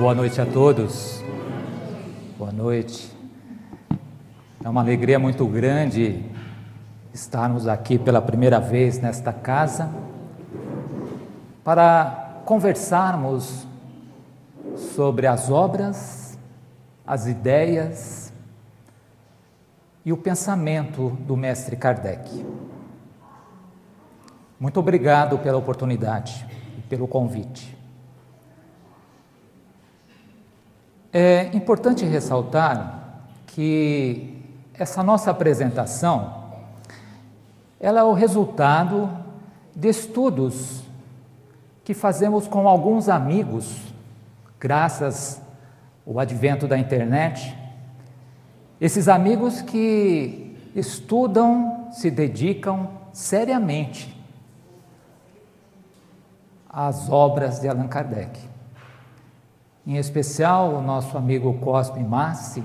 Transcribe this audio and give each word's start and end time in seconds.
Boa 0.00 0.14
noite 0.14 0.40
a 0.40 0.46
todos. 0.46 1.22
Boa 2.38 2.50
noite. 2.50 3.14
É 4.64 4.66
uma 4.66 4.80
alegria 4.80 5.18
muito 5.18 5.46
grande 5.46 6.24
estarmos 7.12 7.68
aqui 7.68 7.98
pela 7.98 8.22
primeira 8.22 8.58
vez 8.58 8.98
nesta 8.98 9.30
casa 9.30 9.90
para 11.62 12.40
conversarmos 12.46 13.66
sobre 14.94 15.26
as 15.26 15.50
obras, 15.50 16.38
as 17.06 17.26
ideias 17.26 18.32
e 20.02 20.14
o 20.14 20.16
pensamento 20.16 21.10
do 21.26 21.36
mestre 21.36 21.76
Kardec. 21.76 22.46
Muito 24.58 24.80
obrigado 24.80 25.36
pela 25.36 25.58
oportunidade 25.58 26.46
e 26.78 26.80
pelo 26.88 27.06
convite. 27.06 27.79
É 31.12 31.50
importante 31.54 32.04
ressaltar 32.04 33.26
que 33.46 34.38
essa 34.74 35.02
nossa 35.02 35.30
apresentação 35.30 36.40
ela 37.80 38.00
é 38.00 38.02
o 38.04 38.12
resultado 38.12 39.10
de 39.74 39.88
estudos 39.88 40.82
que 41.82 41.94
fazemos 41.94 42.46
com 42.46 42.68
alguns 42.68 43.08
amigos, 43.08 43.80
graças 44.60 45.40
ao 46.06 46.18
advento 46.18 46.68
da 46.68 46.78
internet. 46.78 47.56
Esses 48.78 49.08
amigos 49.08 49.62
que 49.62 50.56
estudam, 50.76 51.88
se 51.90 52.10
dedicam 52.10 52.88
seriamente 53.12 54.16
as 56.68 57.10
obras 57.10 57.58
de 57.58 57.68
Allan 57.68 57.88
Kardec. 57.88 58.49
Em 59.86 59.96
especial 59.96 60.74
o 60.74 60.82
nosso 60.82 61.16
amigo 61.16 61.54
Cosme 61.58 62.02
Massi, 62.04 62.62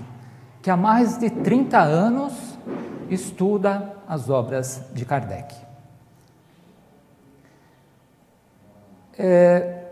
que 0.62 0.70
há 0.70 0.78
mais 0.78 1.18
de 1.18 1.30
30 1.30 1.80
anos 1.80 2.34
estuda 3.10 3.96
as 4.08 4.30
obras 4.30 4.84
de 4.94 5.06
Kardec. 5.06 5.56
É, 9.18 9.86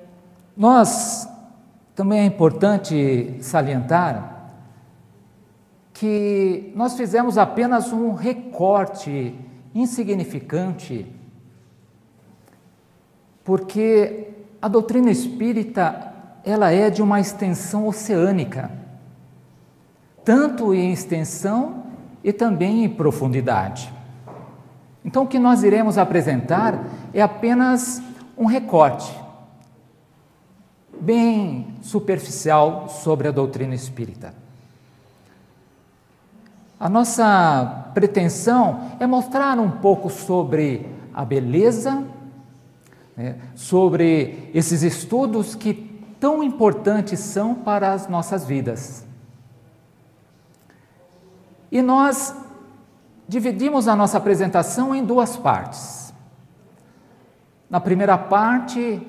nós 0.56 1.28
também 1.96 2.20
é 2.20 2.26
importante 2.26 3.38
salientar 3.42 4.50
que 5.94 6.74
nós 6.76 6.96
fizemos 6.96 7.38
apenas 7.38 7.94
um 7.94 8.14
recorte 8.14 9.40
insignificante 9.74 11.08
porque 13.44 14.30
a 14.62 14.68
doutrina 14.68 15.12
espírita 15.12 16.13
ela 16.46 16.72
é 16.72 16.90
de 16.90 17.02
uma 17.02 17.20
extensão 17.20 17.88
oceânica, 17.88 18.72
tanto 20.24 20.74
em 20.74 20.92
extensão 20.92 21.84
e 22.24 22.32
também 22.34 22.84
em 22.84 22.90
profundidade. 22.90 23.92
Então, 25.04 25.24
o 25.24 25.28
que 25.28 25.40
nós 25.40 25.64
iremos 25.64 25.98
apresentar 25.98 26.86
é 27.14 27.22
apenas 27.22 28.02
um 28.38 28.46
recorte, 28.46 29.14
bem 31.00 31.76
superficial, 31.82 32.88
sobre 32.88 33.28
a 33.28 33.32
doutrina 33.32 33.76
espírita. 33.76 34.34
A 36.80 36.90
nossa 36.90 37.92
pretensão 37.94 38.92
é 39.00 39.06
mostrar 39.06 39.60
um 39.60 39.70
pouco 39.70 40.10
sobre 40.10 40.86
a 41.14 41.24
beleza 41.24 42.04
né, 43.16 43.36
sobre 43.56 44.50
esses 44.54 44.82
estudos 44.82 45.56
que 45.56 45.93
tão 46.24 46.42
importantes 46.42 47.20
são 47.20 47.54
para 47.54 47.92
as 47.92 48.08
nossas 48.08 48.46
vidas. 48.46 49.06
E 51.70 51.82
nós 51.82 52.34
dividimos 53.28 53.90
a 53.90 53.96
nossa 53.98 54.20
apresentação 54.20 54.96
em 54.96 55.04
duas 55.04 55.36
partes. 55.36 56.14
Na 57.70 57.82
primeira 57.82 58.18
parte, 58.18 59.06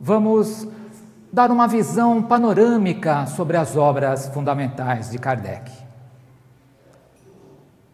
vamos 0.00 0.66
dar 1.32 1.48
uma 1.52 1.68
visão 1.68 2.20
panorâmica 2.20 3.26
sobre 3.26 3.56
as 3.56 3.76
obras 3.76 4.26
fundamentais 4.30 5.12
de 5.12 5.18
Kardec. 5.20 5.70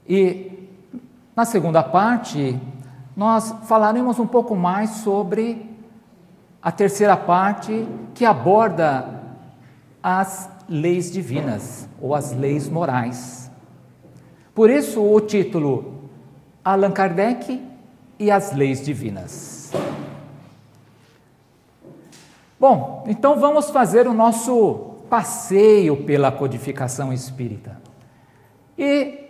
E 0.09 0.71
na 1.37 1.45
segunda 1.45 1.83
parte, 1.83 2.59
nós 3.15 3.55
falaremos 3.65 4.19
um 4.19 4.27
pouco 4.27 4.57
mais 4.57 4.89
sobre 5.03 5.76
a 6.67 6.73
terceira 6.73 7.17
parte 7.17 7.87
que 8.13 8.25
aborda 8.25 9.23
as 10.03 10.51
leis 10.69 11.13
divinas 11.13 11.89
ou 12.01 12.13
as 12.13 12.33
leis 12.33 12.69
morais. 12.69 13.49
Por 14.53 14.69
isso 14.69 15.01
o 15.01 15.21
título 15.21 16.11
Allan 16.65 16.91
Kardec 16.91 17.63
e 18.19 18.33
as 18.33 18.51
leis 18.53 18.85
divinas. 18.85 19.71
Bom, 22.59 23.05
então 23.07 23.39
vamos 23.39 23.71
fazer 23.71 24.09
o 24.09 24.13
nosso 24.13 24.97
passeio 25.09 26.03
pela 26.03 26.33
codificação 26.33 27.13
espírita. 27.13 27.81
E 28.77 29.21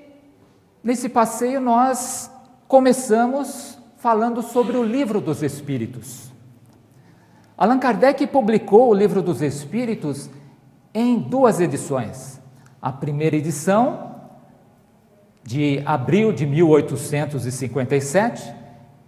nesse 0.83 1.11
passeio 1.11 1.61
nós 1.61 2.31
começamos 2.67 3.79
falando 3.99 4.41
sobre 4.41 4.79
o 4.79 4.83
Livro 4.83 5.21
dos 5.21 5.43
Espíritos. 5.43 6.35
Allan 7.59 7.78
Kardec 7.78 8.27
publicou 8.27 8.91
o 8.91 8.94
Livro 8.94 9.22
dos 9.22 9.41
Espíritos 9.41 10.28
em 10.93 11.19
duas 11.19 11.59
edições. 11.59 12.39
A 12.83 12.93
primeira 12.93 13.34
edição, 13.34 14.15
de 15.43 15.83
abril 15.87 16.33
de 16.33 16.44
1857, 16.44 18.55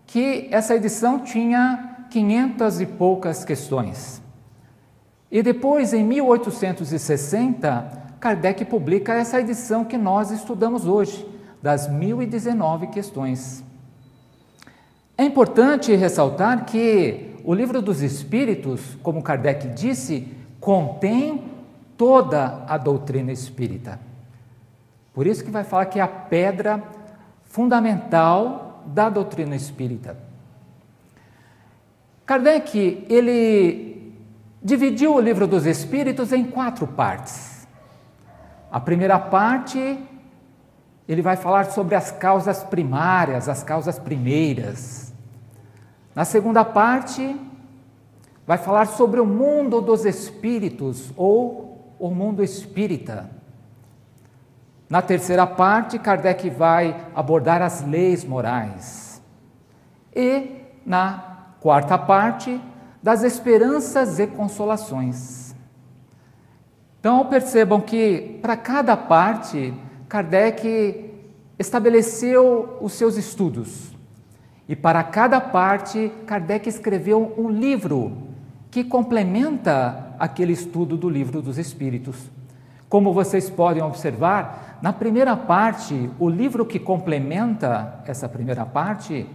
que 0.07 0.49
essa 0.51 0.75
edição 0.75 1.19
tinha 1.19 2.07
500 2.09 2.81
e 2.81 2.87
poucas 2.87 3.45
questões. 3.45 4.23
E 5.31 5.43
depois, 5.43 5.93
em 5.93 6.03
1860, 6.03 8.15
Kardec 8.19 8.65
publica 8.65 9.13
essa 9.13 9.39
edição 9.39 9.85
que 9.85 9.99
nós 9.99 10.31
estudamos 10.31 10.87
hoje, 10.87 11.29
das 11.63 11.87
1019 11.87 12.87
questões. 12.87 13.63
É 15.19 15.25
importante 15.25 15.95
ressaltar 15.95 16.65
que 16.65 17.29
o 17.49 17.55
livro 17.55 17.81
dos 17.81 18.03
Espíritos, 18.03 18.99
como 19.03 19.23
Kardec 19.23 19.69
disse, 19.69 20.29
contém 20.61 21.45
toda 21.97 22.63
a 22.69 22.77
doutrina 22.77 23.33
espírita. 23.33 23.99
Por 25.15 25.27
isso 25.27 25.43
que 25.43 25.51
vai 25.51 25.65
falar 25.65 25.87
que 25.87 25.99
é 25.99 26.03
a 26.03 26.07
pedra 26.07 26.83
fundamental 27.45 28.83
da 28.85 29.09
doutrina 29.09 29.57
espírita. 29.57 30.15
Kardec, 32.27 33.07
ele 33.09 34.13
dividiu 34.63 35.15
o 35.15 35.21
livro 35.21 35.47
dos 35.47 35.65
Espíritos 35.65 36.35
em 36.35 36.45
quatro 36.45 36.87
partes. 36.87 37.67
A 38.71 38.79
primeira 38.79 39.19
parte, 39.19 39.99
ele 41.09 41.23
vai 41.23 41.37
falar 41.37 41.71
sobre 41.71 41.95
as 41.95 42.11
causas 42.11 42.63
primárias, 42.63 43.49
as 43.49 43.63
causas 43.63 43.99
primeiras. 43.99 45.08
Na 46.19 46.25
segunda 46.25 46.65
parte, 46.65 47.41
vai 48.45 48.59
falar 48.59 48.87
sobre 48.87 49.21
o 49.21 49.25
mundo 49.25 49.81
dos 49.81 50.05
espíritos 50.05 51.13
ou 51.17 51.95
o 51.97 52.11
mundo 52.11 52.43
espírita. 52.43 53.31
Na 54.91 55.01
terceira 55.01 55.47
parte, 55.47 55.97
Kardec 55.97 56.51
vai 56.51 57.07
abordar 57.15 57.63
as 57.63 57.87
leis 57.87 58.25
morais. 58.25 59.23
E 60.13 60.57
na 60.85 61.53
quarta 61.61 61.97
parte, 61.97 62.61
das 63.01 63.23
esperanças 63.23 64.19
e 64.19 64.27
consolações. 64.27 65.55
Então 66.99 67.27
percebam 67.27 67.81
que 67.81 68.41
para 68.43 68.57
cada 68.57 68.97
parte, 68.97 69.73
Kardec 70.09 71.15
estabeleceu 71.57 72.77
os 72.81 72.95
seus 72.95 73.17
estudos. 73.17 73.97
E 74.69 74.77
para 74.77 75.03
cada 75.03 75.41
parte, 75.41 76.13
Kardec 76.27 76.69
escreveu 76.69 77.35
um 77.39 77.49
livro 77.49 78.29
que 78.71 78.85
complementa 78.85 80.15
aquele 80.19 80.53
estudo 80.53 80.95
do 80.95 81.09
livro 81.09 81.41
dos 81.41 81.57
Espíritos. 81.57 82.17
Como 82.87 83.15
vocês 83.15 83.49
podem 83.49 83.83
observar, 83.83 84.79
na 84.83 84.93
primeira 84.93 85.35
parte, 85.35 86.11
o 86.19 86.29
livro 86.29 86.67
que 86.67 86.79
complementa 86.79 88.03
essa 88.07 88.29
primeira 88.29 88.67
parte 88.67 89.27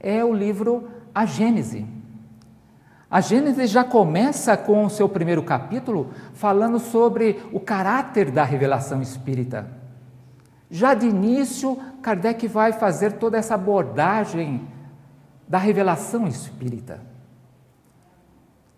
é 0.00 0.24
o 0.24 0.32
livro 0.32 0.88
A 1.14 1.26
Gênese. 1.26 1.86
A 3.10 3.20
Gênese 3.20 3.66
já 3.66 3.84
começa 3.84 4.56
com 4.56 4.84
o 4.84 4.90
seu 4.90 5.08
primeiro 5.08 5.42
capítulo 5.42 6.10
falando 6.32 6.78
sobre 6.78 7.42
o 7.52 7.60
caráter 7.60 8.30
da 8.30 8.44
revelação 8.44 9.02
espírita. 9.02 9.66
Já 10.70 10.94
de 10.94 11.06
início, 11.06 11.78
Kardec 12.02 12.46
vai 12.46 12.72
fazer 12.72 13.12
toda 13.12 13.38
essa 13.38 13.54
abordagem 13.54 14.66
da 15.48 15.58
revelação 15.58 16.26
espírita. 16.28 17.00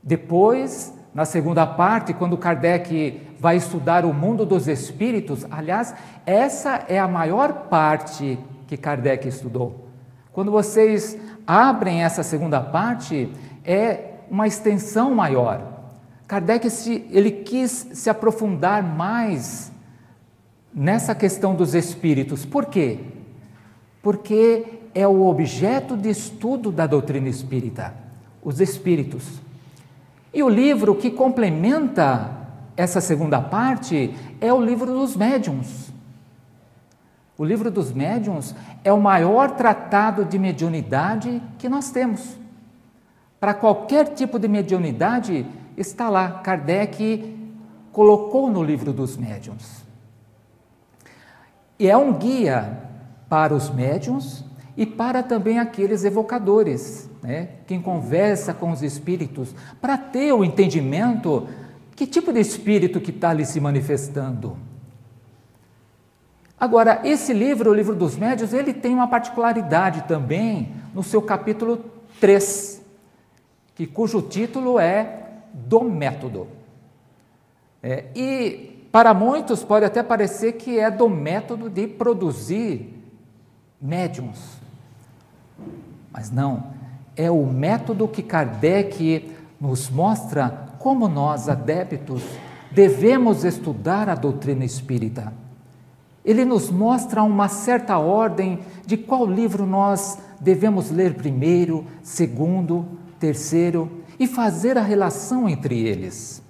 Depois 0.03 0.95
na 1.13 1.25
segunda 1.25 1.67
parte, 1.67 2.15
quando 2.15 2.39
Kardec 2.39 3.21
vai 3.39 3.57
estudar 3.57 4.05
o 4.05 4.15
mundo 4.15 4.47
dos 4.47 4.69
espíritos, 4.69 5.45
aliás, 5.51 5.95
essa 6.25 6.85
é 6.89 6.99
a 6.99 7.09
maior 7.09 7.69
parte 7.69 8.39
que 8.69 8.77
Kardec 8.77 9.27
estudou. 9.27 9.89
Quando 10.33 10.53
vocês 10.53 11.19
abrem 11.45 12.05
essa 12.05 12.23
segunda 12.23 12.61
parte, 12.61 13.33
é 13.65 14.15
uma 14.31 14.47
extensão 14.47 15.13
maior. 15.13 15.81
Kardec 16.29 16.71
se, 16.71 17.05
ele 17.11 17.33
quis 17.33 17.89
se 17.93 18.09
aprofundar 18.09 18.81
mais 18.85 19.73
nessa 20.73 21.13
questão 21.13 21.57
dos 21.57 21.75
espíritos. 21.75 22.47
Por 22.47 22.67
quê? 22.67 23.01
Porque 24.01 24.80
é 24.95 25.07
o 25.07 25.27
objeto 25.27 25.97
de 25.97 26.11
estudo 26.11 26.71
da 26.73 26.87
doutrina 26.87 27.29
espírita, 27.29 27.95
os 28.43 28.61
espíritos. 28.61 29.41
E 30.33 30.43
o 30.43 30.49
livro 30.49 30.95
que 30.95 31.11
complementa 31.11 32.37
essa 32.77 33.01
segunda 33.01 33.41
parte 33.41 34.15
é 34.41 34.53
o 34.53 34.61
livro 34.61 34.87
dos 34.87 35.17
médiuns. 35.17 35.91
O 37.37 37.45
livro 37.45 37.71
dos 37.71 37.93
médiuns 37.93 38.55
é 38.85 38.93
o 38.93 39.01
maior 39.01 39.53
tratado 39.53 40.25
de 40.25 40.39
mediunidade 40.39 41.43
que 41.59 41.69
nós 41.69 41.91
temos. 41.91 42.37
Para 43.39 43.55
qualquer 43.55 44.15
tipo 44.15 44.39
de 44.39 44.47
mediunidade, 44.47 45.47
está 45.77 46.11
lá. 46.11 46.31
Kardec 46.31 47.39
colocou 47.93 48.51
no 48.51 48.63
livro 48.63 48.93
dos 48.93 49.17
médiuns. 49.17 49.83
E 51.79 51.89
é 51.89 51.97
um 51.97 52.13
guia 52.13 52.79
para 53.29 53.55
os 53.55 53.71
médiuns 53.71 54.45
e 54.81 54.87
para 54.87 55.23
também 55.23 55.59
aqueles 55.59 56.05
evocadores, 56.05 57.07
né? 57.23 57.51
quem 57.67 57.83
conversa 57.83 58.55
com 58.55 58.71
os 58.71 58.83
espíritos, 58.83 59.55
para 59.79 59.99
ter 59.99 60.33
o 60.33 60.43
entendimento 60.43 61.47
que 61.95 62.07
tipo 62.07 62.33
de 62.33 62.41
espírito 62.41 62.99
que 62.99 63.11
está 63.11 63.29
ali 63.29 63.45
se 63.45 63.61
manifestando. 63.61 64.57
Agora, 66.59 67.03
esse 67.05 67.35
livro, 67.35 67.71
o 67.71 67.75
livro 67.75 67.95
dos 67.95 68.17
médios, 68.17 68.55
ele 68.55 68.73
tem 68.73 68.95
uma 68.95 69.07
particularidade 69.07 70.05
também 70.09 70.73
no 70.95 71.03
seu 71.03 71.21
capítulo 71.21 71.85
3, 72.19 72.83
que, 73.75 73.87
cujo 73.87 74.23
título 74.23 74.81
é 74.81 75.25
Do 75.53 75.85
Método. 75.85 76.49
É, 77.83 78.07
e 78.17 78.89
para 78.91 79.13
muitos 79.13 79.63
pode 79.63 79.85
até 79.85 80.03
parecer 80.03 80.55
que 80.55 80.79
é 80.79 80.91
do 80.91 81.07
método 81.07 81.69
de 81.69 81.87
produzir 81.87 82.95
médiums. 83.79 84.60
Mas 86.13 86.31
não, 86.31 86.65
é 87.17 87.31
o 87.31 87.47
método 87.47 88.09
que 88.09 88.23
Kardec 88.23 89.33
nos 89.61 89.91
mostra 89.91 90.69
como 90.79 91.09
nós, 91.09 91.49
adeptos, 91.49 92.23
devemos 92.71 93.45
estudar 93.45 94.09
a 94.09 94.15
doutrina 94.15 94.65
espírita. 94.65 95.33
Ele 96.25 96.45
nos 96.45 96.71
mostra 96.71 97.23
uma 97.23 97.49
certa 97.49 97.99
ordem 97.99 98.61
de 98.87 98.97
qual 98.97 99.27
livro 99.27 99.67
nós 99.67 100.19
devemos 100.41 100.91
ler 100.91 101.15
primeiro, 101.15 101.87
segundo, 102.03 102.87
terceiro 103.19 103.91
e 104.19 104.27
fazer 104.27 104.79
a 104.79 104.83
relação 104.83 105.49
entre 105.49 105.79
eles. 105.79 106.43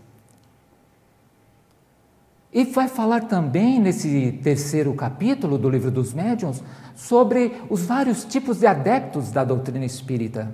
E 2.52 2.64
vai 2.64 2.88
falar 2.88 3.28
também 3.28 3.78
nesse 3.78 4.32
terceiro 4.42 4.92
capítulo 4.94 5.56
do 5.56 5.70
livro 5.70 5.90
dos 5.90 6.12
médiuns 6.12 6.62
sobre 6.96 7.62
os 7.70 7.82
vários 7.82 8.24
tipos 8.24 8.58
de 8.58 8.66
adeptos 8.66 9.30
da 9.30 9.44
doutrina 9.44 9.84
espírita. 9.84 10.52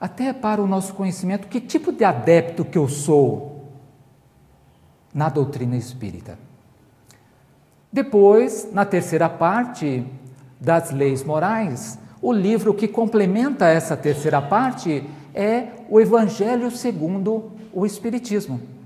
Até 0.00 0.32
para 0.32 0.62
o 0.62 0.66
nosso 0.66 0.94
conhecimento, 0.94 1.48
que 1.48 1.60
tipo 1.60 1.92
de 1.92 2.04
adepto 2.04 2.64
que 2.64 2.78
eu 2.78 2.88
sou 2.88 3.64
na 5.12 5.28
doutrina 5.28 5.76
espírita. 5.76 6.38
Depois, 7.92 8.68
na 8.72 8.84
terceira 8.84 9.28
parte 9.28 10.06
das 10.60 10.92
leis 10.92 11.24
morais, 11.24 11.98
o 12.22 12.32
livro 12.32 12.72
que 12.72 12.86
complementa 12.86 13.66
essa 13.66 13.96
terceira 13.96 14.40
parte 14.40 15.04
é 15.34 15.68
o 15.88 16.00
Evangelho 16.00 16.70
segundo 16.70 17.50
o 17.72 17.84
Espiritismo. 17.84 18.77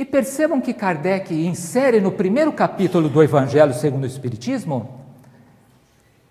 E 0.00 0.04
percebam 0.06 0.62
que 0.62 0.72
Kardec 0.72 1.34
insere 1.34 2.00
no 2.00 2.10
primeiro 2.10 2.50
capítulo 2.54 3.06
do 3.06 3.22
Evangelho 3.22 3.74
segundo 3.74 4.04
o 4.04 4.06
Espiritismo, 4.06 4.98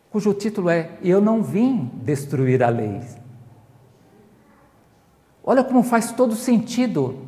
cujo 0.09 0.33
título 0.33 0.71
é 0.71 0.89
Eu 1.03 1.21
não 1.21 1.43
vim 1.43 1.91
destruir 2.01 2.63
a 2.63 2.69
lei. 2.69 2.99
Olha 5.43 5.63
como 5.63 5.83
faz 5.83 6.11
todo 6.11 6.33
sentido, 6.33 7.19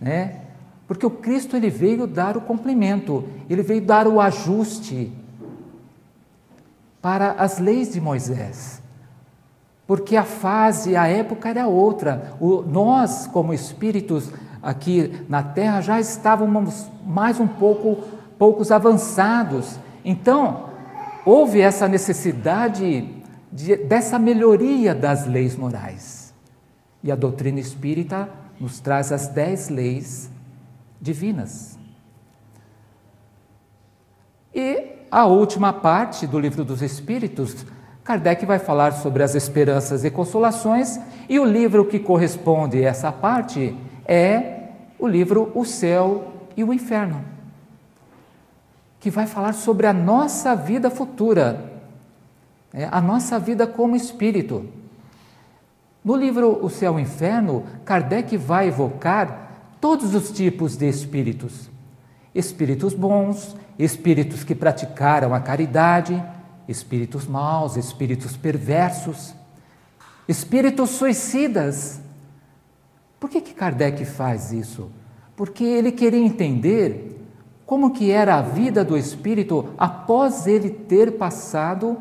né? 0.00 0.40
Porque 0.88 1.06
o 1.06 1.10
Cristo 1.10 1.56
ele 1.56 1.70
veio 1.70 2.04
dar 2.08 2.36
o 2.36 2.40
complemento, 2.40 3.24
ele 3.48 3.62
veio 3.62 3.80
dar 3.80 4.08
o 4.08 4.20
ajuste 4.20 5.12
para 7.00 7.30
as 7.34 7.60
leis 7.60 7.92
de 7.92 8.00
Moisés. 8.00 8.82
Porque 9.86 10.16
a 10.16 10.24
fase, 10.24 10.96
a 10.96 11.06
época 11.06 11.48
era 11.48 11.68
outra. 11.68 12.34
O, 12.40 12.62
nós, 12.62 13.28
como 13.28 13.54
espíritos, 13.54 14.32
aqui 14.66 15.24
na 15.28 15.44
Terra 15.44 15.80
já 15.80 16.00
estávamos 16.00 16.90
mais 17.06 17.38
um 17.38 17.46
pouco 17.46 18.02
poucos 18.36 18.72
avançados. 18.72 19.78
Então, 20.04 20.70
houve 21.24 21.60
essa 21.60 21.86
necessidade 21.86 23.08
de, 23.52 23.76
dessa 23.76 24.18
melhoria 24.18 24.92
das 24.92 25.24
leis 25.24 25.54
morais. 25.56 26.34
E 27.02 27.12
a 27.12 27.14
doutrina 27.14 27.60
espírita 27.60 28.28
nos 28.58 28.80
traz 28.80 29.12
as 29.12 29.28
dez 29.28 29.68
leis 29.68 30.28
divinas. 31.00 31.78
E 34.52 35.06
a 35.10 35.26
última 35.26 35.72
parte 35.72 36.26
do 36.26 36.40
livro 36.40 36.64
dos 36.64 36.82
Espíritos, 36.82 37.64
Kardec 38.02 38.44
vai 38.44 38.58
falar 38.58 38.94
sobre 38.94 39.22
as 39.22 39.36
esperanças 39.36 40.04
e 40.04 40.10
consolações, 40.10 40.98
e 41.28 41.38
o 41.38 41.44
livro 41.44 41.84
que 41.84 42.00
corresponde 42.00 42.84
a 42.84 42.88
essa 42.88 43.12
parte 43.12 43.76
é 44.06 44.55
o 44.98 45.06
livro 45.06 45.52
O 45.54 45.64
Céu 45.64 46.32
e 46.56 46.64
o 46.64 46.72
Inferno, 46.72 47.24
que 48.98 49.10
vai 49.10 49.26
falar 49.26 49.52
sobre 49.52 49.86
a 49.86 49.92
nossa 49.92 50.54
vida 50.54 50.90
futura, 50.90 51.72
é, 52.72 52.88
a 52.90 53.00
nossa 53.00 53.38
vida 53.38 53.66
como 53.66 53.94
espírito. 53.94 54.66
No 56.04 56.16
livro 56.16 56.64
O 56.64 56.70
Céu 56.70 56.94
e 56.94 56.96
o 56.96 57.00
Inferno, 57.00 57.64
Kardec 57.84 58.36
vai 58.36 58.68
evocar 58.68 59.74
todos 59.80 60.14
os 60.14 60.30
tipos 60.30 60.76
de 60.76 60.88
espíritos: 60.88 61.68
espíritos 62.34 62.94
bons, 62.94 63.56
espíritos 63.78 64.44
que 64.44 64.54
praticaram 64.54 65.34
a 65.34 65.40
caridade, 65.40 66.22
espíritos 66.66 67.26
maus, 67.26 67.76
espíritos 67.76 68.36
perversos, 68.36 69.34
espíritos 70.26 70.90
suicidas 70.90 72.00
por 73.18 73.30
que, 73.30 73.40
que 73.40 73.54
Kardec 73.54 74.04
faz 74.04 74.52
isso? 74.52 74.90
Porque 75.34 75.64
ele 75.64 75.92
queria 75.92 76.20
entender 76.20 77.16
como 77.64 77.90
que 77.90 78.10
era 78.10 78.36
a 78.36 78.42
vida 78.42 78.84
do 78.84 78.96
espírito 78.96 79.70
após 79.76 80.46
ele 80.46 80.70
ter 80.70 81.18
passado 81.18 81.98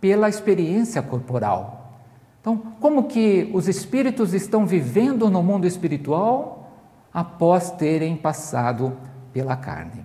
pela 0.00 0.28
experiência 0.28 1.00
corporal. 1.00 1.92
Então, 2.40 2.58
como 2.80 3.04
que 3.04 3.50
os 3.54 3.68
espíritos 3.68 4.34
estão 4.34 4.66
vivendo 4.66 5.30
no 5.30 5.42
mundo 5.42 5.66
espiritual 5.66 6.72
após 7.12 7.70
terem 7.70 8.16
passado 8.16 8.96
pela 9.32 9.56
carne? 9.56 10.04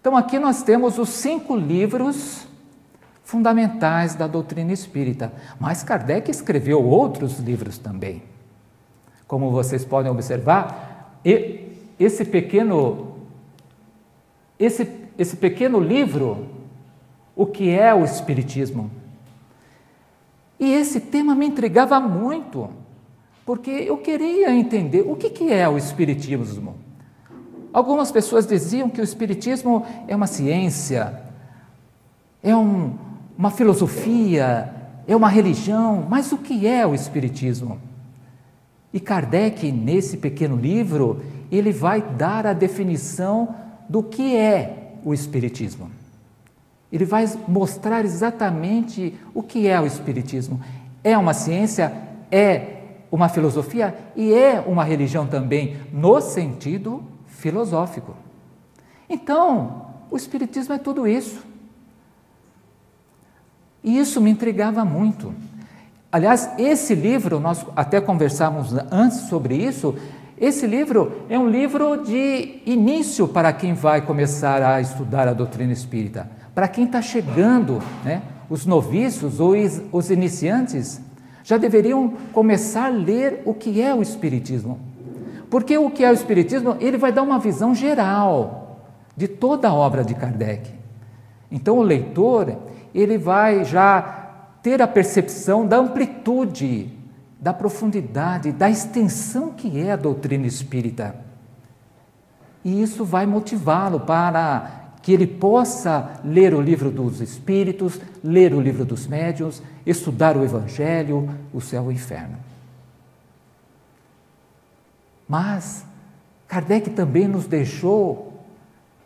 Então, 0.00 0.16
aqui 0.16 0.38
nós 0.38 0.62
temos 0.62 0.98
os 0.98 1.10
cinco 1.10 1.56
livros 1.56 2.46
fundamentais 3.22 4.14
da 4.14 4.26
doutrina 4.26 4.72
espírita, 4.72 5.32
mas 5.58 5.82
Kardec 5.84 6.30
escreveu 6.30 6.84
outros 6.84 7.38
livros 7.38 7.78
também. 7.78 8.29
Como 9.30 9.52
vocês 9.52 9.84
podem 9.84 10.10
observar, 10.10 11.20
esse 11.96 12.24
pequeno, 12.24 13.14
esse, 14.58 14.90
esse 15.16 15.36
pequeno 15.36 15.78
livro, 15.78 16.46
o 17.36 17.46
que 17.46 17.70
é 17.70 17.94
o 17.94 18.02
Espiritismo? 18.04 18.90
E 20.58 20.72
esse 20.72 20.98
tema 20.98 21.36
me 21.36 21.46
intrigava 21.46 22.00
muito, 22.00 22.70
porque 23.46 23.70
eu 23.70 23.98
queria 23.98 24.50
entender 24.50 25.02
o 25.06 25.14
que, 25.14 25.30
que 25.30 25.52
é 25.52 25.68
o 25.68 25.78
Espiritismo. 25.78 26.74
Algumas 27.72 28.10
pessoas 28.10 28.44
diziam 28.48 28.90
que 28.90 29.00
o 29.00 29.04
Espiritismo 29.04 29.86
é 30.08 30.16
uma 30.16 30.26
ciência, 30.26 31.22
é 32.42 32.56
um, 32.56 32.98
uma 33.38 33.52
filosofia, 33.52 34.74
é 35.06 35.14
uma 35.14 35.28
religião, 35.28 36.04
mas 36.10 36.32
o 36.32 36.36
que 36.36 36.66
é 36.66 36.84
o 36.84 36.96
Espiritismo? 36.96 37.89
E 38.92 38.98
Kardec, 38.98 39.70
nesse 39.70 40.16
pequeno 40.16 40.56
livro, 40.56 41.22
ele 41.50 41.72
vai 41.72 42.02
dar 42.02 42.46
a 42.46 42.52
definição 42.52 43.54
do 43.88 44.02
que 44.02 44.36
é 44.36 44.94
o 45.04 45.14
Espiritismo. 45.14 45.90
Ele 46.92 47.04
vai 47.04 47.24
mostrar 47.46 48.04
exatamente 48.04 49.14
o 49.32 49.42
que 49.42 49.68
é 49.68 49.80
o 49.80 49.86
Espiritismo. 49.86 50.60
É 51.04 51.16
uma 51.16 51.34
ciência? 51.34 51.92
É. 52.30 52.76
uma 53.10 53.28
filosofia 53.28 53.92
e 54.14 54.32
é 54.32 54.60
uma 54.60 54.84
religião 54.84 55.26
também, 55.26 55.76
no 55.92 56.20
sentido 56.20 57.02
filosófico. 57.26 58.14
Então, 59.08 59.86
o 60.08 60.16
Espiritismo 60.16 60.74
é 60.74 60.78
tudo 60.78 61.08
isso. 61.08 61.44
E 63.82 63.98
isso 63.98 64.20
me 64.20 64.30
intrigava 64.30 64.84
muito. 64.84 65.34
Aliás, 66.12 66.50
esse 66.58 66.94
livro, 66.94 67.38
nós 67.38 67.64
até 67.76 68.00
conversamos 68.00 68.74
antes 68.90 69.20
sobre 69.28 69.54
isso, 69.54 69.94
esse 70.36 70.66
livro 70.66 71.12
é 71.28 71.38
um 71.38 71.48
livro 71.48 72.02
de 72.02 72.62
início 72.66 73.28
para 73.28 73.52
quem 73.52 73.74
vai 73.74 74.00
começar 74.00 74.62
a 74.62 74.80
estudar 74.80 75.28
a 75.28 75.32
doutrina 75.32 75.72
espírita. 75.72 76.28
Para 76.54 76.66
quem 76.66 76.86
está 76.86 77.00
chegando, 77.00 77.80
né, 78.04 78.22
os 78.48 78.66
noviços 78.66 79.38
ou 79.38 79.54
os 79.92 80.10
iniciantes, 80.10 81.00
já 81.44 81.56
deveriam 81.56 82.14
começar 82.32 82.86
a 82.86 82.88
ler 82.88 83.42
o 83.44 83.54
que 83.54 83.80
é 83.80 83.94
o 83.94 84.02
Espiritismo. 84.02 84.78
Porque 85.48 85.76
o 85.78 85.90
que 85.90 86.04
é 86.04 86.10
o 86.10 86.14
Espiritismo, 86.14 86.76
ele 86.80 86.98
vai 86.98 87.12
dar 87.12 87.22
uma 87.22 87.38
visão 87.38 87.74
geral 87.74 88.84
de 89.16 89.28
toda 89.28 89.68
a 89.68 89.74
obra 89.74 90.02
de 90.02 90.14
Kardec. 90.14 90.70
Então 91.50 91.78
o 91.78 91.82
leitor, 91.82 92.56
ele 92.94 93.18
vai 93.18 93.64
já 93.64 94.19
ter 94.62 94.82
a 94.82 94.88
percepção 94.88 95.66
da 95.66 95.76
amplitude, 95.78 96.90
da 97.40 97.54
profundidade, 97.54 98.52
da 98.52 98.68
extensão 98.68 99.52
que 99.52 99.80
é 99.80 99.92
a 99.92 99.96
doutrina 99.96 100.46
espírita. 100.46 101.16
E 102.64 102.82
isso 102.82 103.04
vai 103.04 103.24
motivá-lo 103.24 104.00
para 104.00 104.80
que 105.02 105.12
ele 105.12 105.26
possa 105.26 106.20
ler 106.22 106.52
o 106.52 106.60
livro 106.60 106.90
dos 106.90 107.20
Espíritos, 107.20 107.98
ler 108.22 108.52
o 108.52 108.60
livro 108.60 108.84
dos 108.84 109.06
Médiuns, 109.06 109.62
estudar 109.86 110.36
o 110.36 110.44
Evangelho, 110.44 111.28
o 111.54 111.60
céu 111.60 111.84
e 111.84 111.88
o 111.88 111.92
inferno. 111.92 112.36
Mas 115.26 115.86
Kardec 116.46 116.90
também 116.90 117.26
nos 117.26 117.46
deixou 117.46 118.44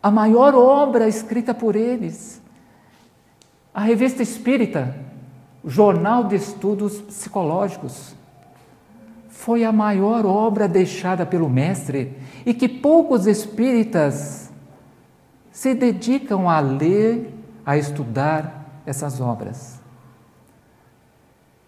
a 0.03 0.11
maior 0.11 0.53
obra 0.53 1.07
escrita 1.07 1.53
por 1.53 1.75
eles, 1.75 2.41
a 3.73 3.81
Revista 3.81 4.21
Espírita, 4.21 4.95
Jornal 5.65 6.25
de 6.25 6.35
Estudos 6.35 7.01
Psicológicos. 7.01 8.13
Foi 9.29 9.63
a 9.63 9.71
maior 9.71 10.23
obra 10.25 10.67
deixada 10.67 11.25
pelo 11.25 11.49
Mestre 11.49 12.15
e 12.45 12.53
que 12.53 12.67
poucos 12.69 13.25
espíritas 13.25 14.51
se 15.51 15.73
dedicam 15.73 16.47
a 16.47 16.59
ler, 16.59 17.33
a 17.65 17.75
estudar 17.77 18.83
essas 18.85 19.19
obras. 19.19 19.81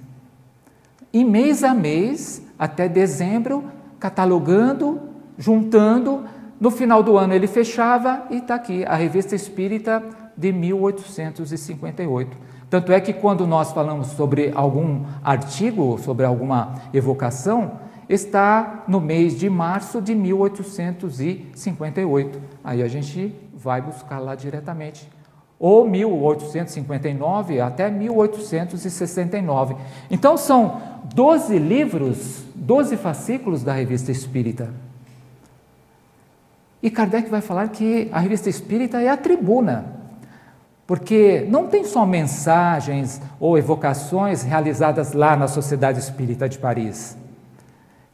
e 1.12 1.24
mês 1.24 1.64
a 1.64 1.74
mês, 1.74 2.42
até 2.58 2.88
dezembro, 2.88 3.66
catalogando, 4.00 5.00
juntando 5.38 6.24
no 6.60 6.72
final 6.72 7.04
do 7.04 7.16
ano 7.18 7.34
ele 7.34 7.46
fechava 7.46 8.24
e 8.32 8.38
está 8.38 8.56
aqui, 8.56 8.84
a 8.86 8.96
Revista 8.96 9.36
Espírita 9.36 10.02
de 10.36 10.52
1858. 10.52 12.36
Tanto 12.70 12.92
é 12.92 13.00
que 13.00 13.14
quando 13.14 13.48
nós 13.48 13.72
falamos 13.72 14.08
sobre 14.08 14.52
algum 14.54 15.06
artigo, 15.24 15.98
sobre 16.00 16.26
alguma 16.26 16.74
evocação, 16.94 17.80
está 18.10 18.84
no 18.88 19.00
mês 19.00 19.38
de 19.38 19.48
março 19.50 20.02
de 20.02 20.16
1858. 20.16 22.42
Aí 22.64 22.82
a 22.82 22.88
gente 22.88 23.36
vai 23.54 23.82
buscar 23.82 24.18
lá 24.20 24.34
diretamente. 24.34 25.08
Ou 25.60 25.88
1859 25.88 27.60
até 27.60 27.90
1869. 27.90 29.76
Então 30.10 30.38
são 30.38 30.82
12 31.16 31.58
livros, 31.58 32.44
12 32.54 32.98
fascículos 32.98 33.64
da 33.64 33.74
Revista 33.74 34.12
Espírita. 34.12 34.72
E 36.82 36.92
Kardec 36.92 37.30
vai 37.30 37.42
falar 37.42 37.70
que 37.70 38.08
a 38.12 38.20
revista 38.20 38.50
espírita 38.50 39.02
é 39.02 39.10
a 39.10 39.18
tribuna, 39.18 39.94
porque 40.86 41.46
não 41.50 41.68
tem 41.68 41.84
só 41.84 42.06
mensagens 42.06 43.22
ou 43.40 43.58
evocações 43.58 44.44
realizadas 44.44 45.14
lá 45.14 45.36
na 45.36 45.48
Sociedade 45.48 46.00
Espírita 46.00 46.48
de 46.48 46.58
Paris. 46.58 47.18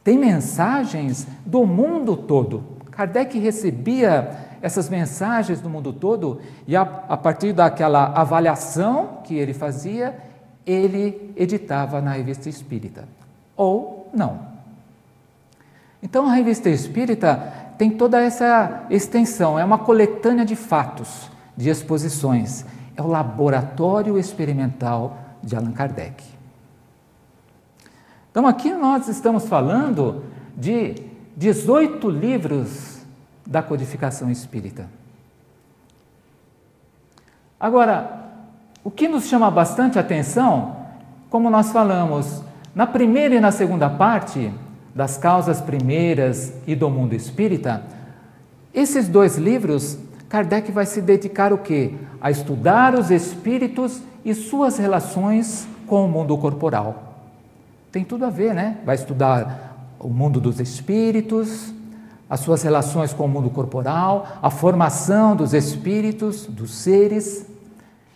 Tem 0.02 0.18
mensagens 0.18 1.26
do 1.46 1.66
mundo 1.66 2.16
todo. 2.16 2.73
Kardec 2.94 3.38
recebia 3.38 4.30
essas 4.62 4.88
mensagens 4.88 5.60
do 5.60 5.68
mundo 5.68 5.92
todo 5.92 6.40
e, 6.66 6.76
a, 6.76 6.82
a 6.82 7.16
partir 7.16 7.52
daquela 7.52 8.06
avaliação 8.06 9.18
que 9.24 9.34
ele 9.34 9.52
fazia, 9.52 10.16
ele 10.64 11.32
editava 11.36 12.00
na 12.00 12.12
revista 12.12 12.48
espírita. 12.48 13.04
Ou 13.56 14.08
não. 14.14 14.54
Então, 16.02 16.28
a 16.28 16.32
revista 16.32 16.70
espírita 16.70 17.52
tem 17.76 17.90
toda 17.90 18.20
essa 18.20 18.84
extensão, 18.88 19.58
é 19.58 19.64
uma 19.64 19.78
coletânea 19.78 20.44
de 20.44 20.54
fatos, 20.54 21.28
de 21.56 21.68
exposições. 21.68 22.64
É 22.96 23.02
o 23.02 23.08
laboratório 23.08 24.16
experimental 24.16 25.18
de 25.42 25.56
Allan 25.56 25.72
Kardec. 25.72 26.22
Então, 28.30 28.46
aqui 28.46 28.72
nós 28.72 29.08
estamos 29.08 29.48
falando 29.48 30.24
de 30.56 31.13
18 31.36 32.08
livros 32.08 33.00
da 33.46 33.62
codificação 33.62 34.30
espírita. 34.30 34.88
Agora, 37.58 38.24
o 38.82 38.90
que 38.90 39.08
nos 39.08 39.24
chama 39.24 39.50
bastante 39.50 39.98
atenção, 39.98 40.76
como 41.30 41.50
nós 41.50 41.72
falamos, 41.72 42.42
na 42.74 42.86
primeira 42.86 43.34
e 43.34 43.40
na 43.40 43.50
segunda 43.50 43.88
parte, 43.88 44.52
das 44.94 45.16
causas 45.16 45.60
primeiras 45.60 46.52
e 46.66 46.74
do 46.74 46.88
mundo 46.88 47.14
espírita, 47.14 47.82
esses 48.72 49.08
dois 49.08 49.36
livros, 49.36 49.98
Kardec 50.28 50.70
vai 50.70 50.86
se 50.86 51.00
dedicar 51.00 51.52
o 51.52 51.58
quê? 51.58 51.94
A 52.20 52.30
estudar 52.30 52.94
os 52.94 53.10
espíritos 53.10 54.02
e 54.24 54.34
suas 54.34 54.78
relações 54.78 55.66
com 55.86 56.04
o 56.04 56.08
mundo 56.08 56.36
corporal. 56.38 57.14
Tem 57.90 58.04
tudo 58.04 58.24
a 58.24 58.30
ver, 58.30 58.54
né? 58.54 58.78
Vai 58.84 58.94
estudar 58.94 59.73
o 59.98 60.08
mundo 60.08 60.40
dos 60.40 60.60
espíritos, 60.60 61.72
as 62.28 62.40
suas 62.40 62.62
relações 62.62 63.12
com 63.12 63.24
o 63.24 63.28
mundo 63.28 63.50
corporal, 63.50 64.26
a 64.42 64.50
formação 64.50 65.36
dos 65.36 65.54
espíritos, 65.54 66.46
dos 66.46 66.72
seres. 66.72 67.46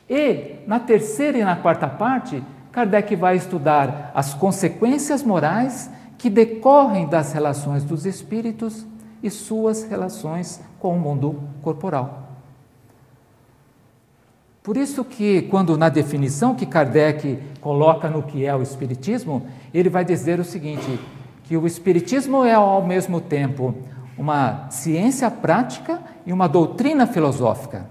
E, 0.08 0.56
na 0.66 0.80
terceira 0.80 1.38
e 1.38 1.44
na 1.44 1.56
quarta 1.56 1.86
parte, 1.86 2.42
Kardec 2.72 3.14
vai 3.16 3.36
estudar 3.36 4.10
as 4.14 4.34
consequências 4.34 5.22
morais 5.22 5.90
que 6.16 6.28
decorrem 6.28 7.06
das 7.06 7.32
relações 7.32 7.84
dos 7.84 8.06
espíritos 8.06 8.86
e 9.22 9.30
suas 9.30 9.84
relações 9.84 10.60
com 10.78 10.96
o 10.96 11.00
mundo 11.00 11.42
corporal. 11.62 12.28
Por 14.62 14.76
isso 14.76 15.02
que, 15.02 15.42
quando 15.42 15.78
na 15.78 15.88
definição 15.88 16.54
que 16.54 16.66
Kardec 16.66 17.38
coloca 17.60 18.10
no 18.10 18.22
que 18.22 18.44
é 18.44 18.54
o 18.54 18.62
Espiritismo, 18.62 19.46
ele 19.72 19.88
vai 19.88 20.04
dizer 20.04 20.38
o 20.38 20.44
seguinte: 20.44 21.00
que 21.48 21.56
o 21.56 21.66
Espiritismo 21.66 22.44
é 22.44 22.52
ao 22.52 22.84
mesmo 22.86 23.22
tempo 23.22 23.74
uma 24.18 24.68
ciência 24.68 25.30
prática 25.30 25.98
e 26.26 26.32
uma 26.32 26.46
doutrina 26.46 27.06
filosófica. 27.06 27.86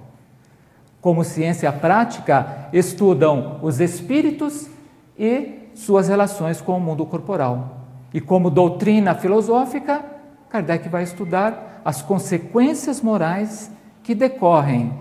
Como 1.01 1.23
ciência 1.23 1.71
prática, 1.71 2.69
estudam 2.71 3.59
os 3.63 3.79
espíritos 3.79 4.69
e 5.17 5.69
suas 5.73 6.07
relações 6.07 6.61
com 6.61 6.77
o 6.77 6.79
mundo 6.79 7.03
corporal. 7.07 7.77
E 8.13 8.21
como 8.21 8.51
doutrina 8.51 9.15
filosófica, 9.15 10.05
Kardec 10.51 10.87
vai 10.87 11.01
estudar 11.01 11.81
as 11.83 12.03
consequências 12.03 13.01
morais 13.01 13.71
que 14.03 14.13
decorrem 14.13 14.93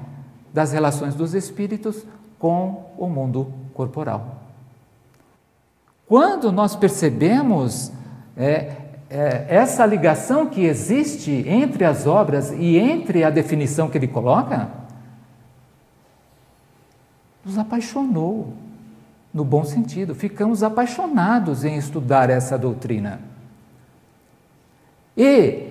das 0.50 0.72
relações 0.72 1.14
dos 1.14 1.34
espíritos 1.34 2.06
com 2.38 2.86
o 2.96 3.06
mundo 3.06 3.52
corporal. 3.74 4.36
Quando 6.06 6.50
nós 6.50 6.74
percebemos 6.74 7.92
é, 8.36 8.72
é, 9.08 9.46
essa 9.48 9.86
ligação 9.86 10.46
que 10.46 10.64
existe 10.64 11.30
entre 11.46 11.84
as 11.84 12.06
obras 12.06 12.50
e 12.50 12.76
entre 12.76 13.24
a 13.24 13.30
definição 13.30 13.88
que 13.88 13.96
ele 13.96 14.08
coloca, 14.08 14.68
nos 17.44 17.56
apaixonou 17.56 18.52
no 19.32 19.44
bom 19.44 19.64
sentido, 19.64 20.14
ficamos 20.14 20.62
apaixonados 20.62 21.64
em 21.64 21.76
estudar 21.76 22.30
essa 22.30 22.58
doutrina. 22.58 23.20
E 25.16 25.68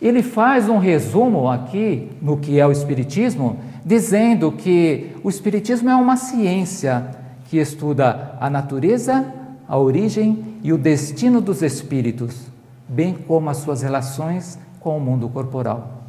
ele 0.00 0.22
faz 0.22 0.68
um 0.68 0.78
resumo 0.78 1.48
aqui 1.48 2.10
no 2.22 2.38
que 2.38 2.58
é 2.58 2.66
o 2.66 2.72
Espiritismo, 2.72 3.58
dizendo 3.84 4.50
que 4.52 5.12
o 5.22 5.28
Espiritismo 5.28 5.90
é 5.90 5.94
uma 5.94 6.16
ciência 6.16 7.06
que 7.46 7.58
estuda 7.58 8.36
a 8.40 8.48
natureza, 8.48 9.34
a 9.68 9.78
origem 9.78 10.58
e 10.62 10.72
o 10.72 10.78
destino 10.78 11.40
dos 11.40 11.62
espíritos, 11.62 12.46
bem 12.88 13.12
como 13.14 13.50
as 13.50 13.58
suas 13.58 13.82
relações 13.82 14.58
com 14.80 14.96
o 14.96 15.00
mundo 15.00 15.28
corporal. 15.28 16.04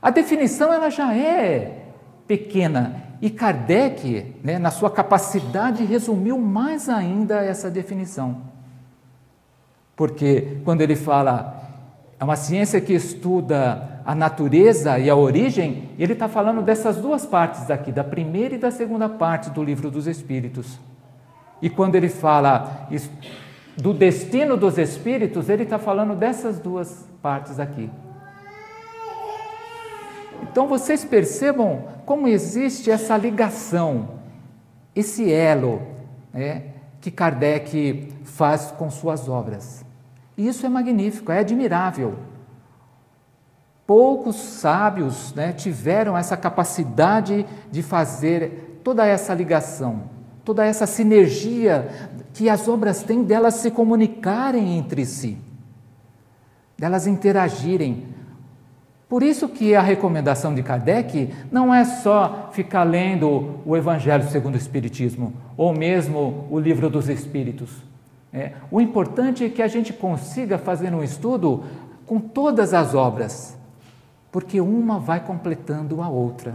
A 0.00 0.10
definição 0.10 0.72
ela 0.72 0.90
já 0.90 1.14
é 1.14 1.86
pequena 2.28 3.02
e 3.20 3.28
Kardec, 3.30 4.36
né, 4.44 4.58
na 4.58 4.70
sua 4.70 4.90
capacidade, 4.90 5.84
resumiu 5.84 6.38
mais 6.38 6.88
ainda 6.88 7.42
essa 7.42 7.70
definição. 7.70 8.42
Porque 9.96 10.58
quando 10.64 10.82
ele 10.82 10.94
fala 10.94 11.62
é 12.18 12.22
uma 12.22 12.36
ciência 12.36 12.80
que 12.80 12.92
estuda 12.92 14.00
a 14.04 14.14
natureza 14.14 14.98
e 14.98 15.10
a 15.10 15.16
origem, 15.16 15.90
ele 15.98 16.12
está 16.12 16.28
falando 16.28 16.62
dessas 16.62 16.96
duas 16.96 17.26
partes 17.26 17.70
aqui, 17.70 17.90
da 17.90 18.04
primeira 18.04 18.54
e 18.54 18.58
da 18.58 18.70
segunda 18.70 19.08
parte 19.08 19.50
do 19.50 19.62
livro 19.62 19.90
dos 19.90 20.06
Espíritos. 20.06 20.78
E 21.64 21.70
quando 21.70 21.94
ele 21.94 22.10
fala 22.10 22.86
do 23.74 23.94
destino 23.94 24.54
dos 24.54 24.76
espíritos, 24.76 25.48
ele 25.48 25.62
está 25.62 25.78
falando 25.78 26.14
dessas 26.14 26.60
duas 26.60 27.08
partes 27.22 27.58
aqui. 27.58 27.90
Então 30.42 30.68
vocês 30.68 31.06
percebam 31.06 31.84
como 32.04 32.28
existe 32.28 32.90
essa 32.90 33.16
ligação, 33.16 34.10
esse 34.94 35.32
elo 35.32 35.80
né, 36.34 36.64
que 37.00 37.10
Kardec 37.10 38.12
faz 38.24 38.70
com 38.70 38.90
suas 38.90 39.26
obras. 39.26 39.86
E 40.36 40.46
isso 40.46 40.66
é 40.66 40.68
magnífico, 40.68 41.32
é 41.32 41.38
admirável. 41.38 42.18
Poucos 43.86 44.36
sábios 44.36 45.32
né, 45.32 45.54
tiveram 45.54 46.14
essa 46.14 46.36
capacidade 46.36 47.46
de 47.70 47.82
fazer 47.82 48.80
toda 48.84 49.06
essa 49.06 49.32
ligação, 49.32 50.12
toda 50.44 50.64
essa 50.64 50.86
sinergia 50.86 51.88
que 52.32 52.48
as 52.48 52.68
obras 52.68 53.02
têm 53.02 53.22
delas 53.22 53.54
se 53.54 53.70
comunicarem 53.70 54.76
entre 54.76 55.06
si, 55.06 55.38
delas 56.76 57.06
interagirem. 57.06 58.06
Por 59.08 59.22
isso 59.22 59.48
que 59.48 59.74
a 59.74 59.80
recomendação 59.80 60.54
de 60.54 60.62
Kardec 60.62 61.32
não 61.50 61.72
é 61.72 61.84
só 61.84 62.50
ficar 62.52 62.82
lendo 62.82 63.60
o 63.64 63.76
Evangelho 63.76 64.28
segundo 64.28 64.54
o 64.54 64.58
Espiritismo, 64.58 65.32
ou 65.56 65.72
mesmo 65.72 66.46
o 66.50 66.58
Livro 66.58 66.90
dos 66.90 67.08
Espíritos. 67.08 67.70
É, 68.32 68.52
o 68.70 68.80
importante 68.80 69.44
é 69.44 69.48
que 69.48 69.62
a 69.62 69.68
gente 69.68 69.92
consiga 69.92 70.58
fazer 70.58 70.92
um 70.92 71.04
estudo 71.04 71.62
com 72.04 72.18
todas 72.18 72.74
as 72.74 72.94
obras, 72.94 73.56
porque 74.32 74.60
uma 74.60 74.98
vai 74.98 75.20
completando 75.20 76.02
a 76.02 76.08
outra. 76.08 76.54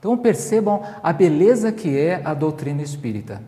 Então 0.00 0.16
percebam 0.16 0.82
a 1.02 1.12
beleza 1.12 1.70
que 1.70 1.96
é 1.96 2.22
a 2.24 2.32
doutrina 2.32 2.80
espírita 2.80 3.42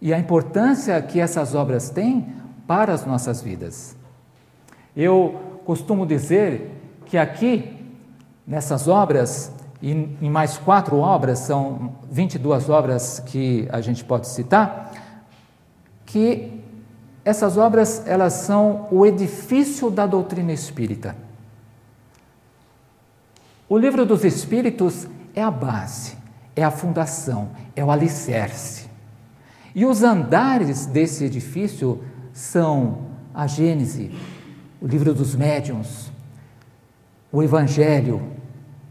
e 0.00 0.12
a 0.12 0.18
importância 0.18 1.00
que 1.00 1.18
essas 1.18 1.54
obras 1.54 1.88
têm 1.88 2.28
para 2.66 2.92
as 2.92 3.06
nossas 3.06 3.40
vidas. 3.40 3.96
Eu 4.94 5.60
costumo 5.64 6.04
dizer 6.06 6.70
que 7.06 7.16
aqui, 7.16 7.74
nessas 8.46 8.86
obras, 8.86 9.50
e 9.80 9.92
em 9.92 10.28
mais 10.28 10.58
quatro 10.58 10.98
obras, 10.98 11.38
são 11.38 11.94
22 12.10 12.68
obras 12.68 13.20
que 13.20 13.66
a 13.72 13.80
gente 13.80 14.04
pode 14.04 14.28
citar, 14.28 14.92
que 16.04 16.62
essas 17.24 17.56
obras 17.56 18.06
elas 18.06 18.34
são 18.34 18.86
o 18.90 19.06
edifício 19.06 19.90
da 19.90 20.06
doutrina 20.06 20.52
espírita. 20.52 21.16
O 23.68 23.76
livro 23.76 24.06
dos 24.06 24.24
Espíritos 24.24 25.08
é 25.36 25.42
a 25.42 25.50
base, 25.50 26.16
é 26.56 26.64
a 26.64 26.70
fundação, 26.70 27.50
é 27.76 27.84
o 27.84 27.90
alicerce. 27.90 28.88
E 29.74 29.84
os 29.84 30.02
andares 30.02 30.86
desse 30.86 31.24
edifício 31.24 32.02
são 32.32 33.02
a 33.34 33.46
Gênese, 33.46 34.10
o 34.80 34.86
livro 34.86 35.12
dos 35.12 35.36
médiuns, 35.36 36.10
o 37.30 37.42
Evangelho, 37.42 38.22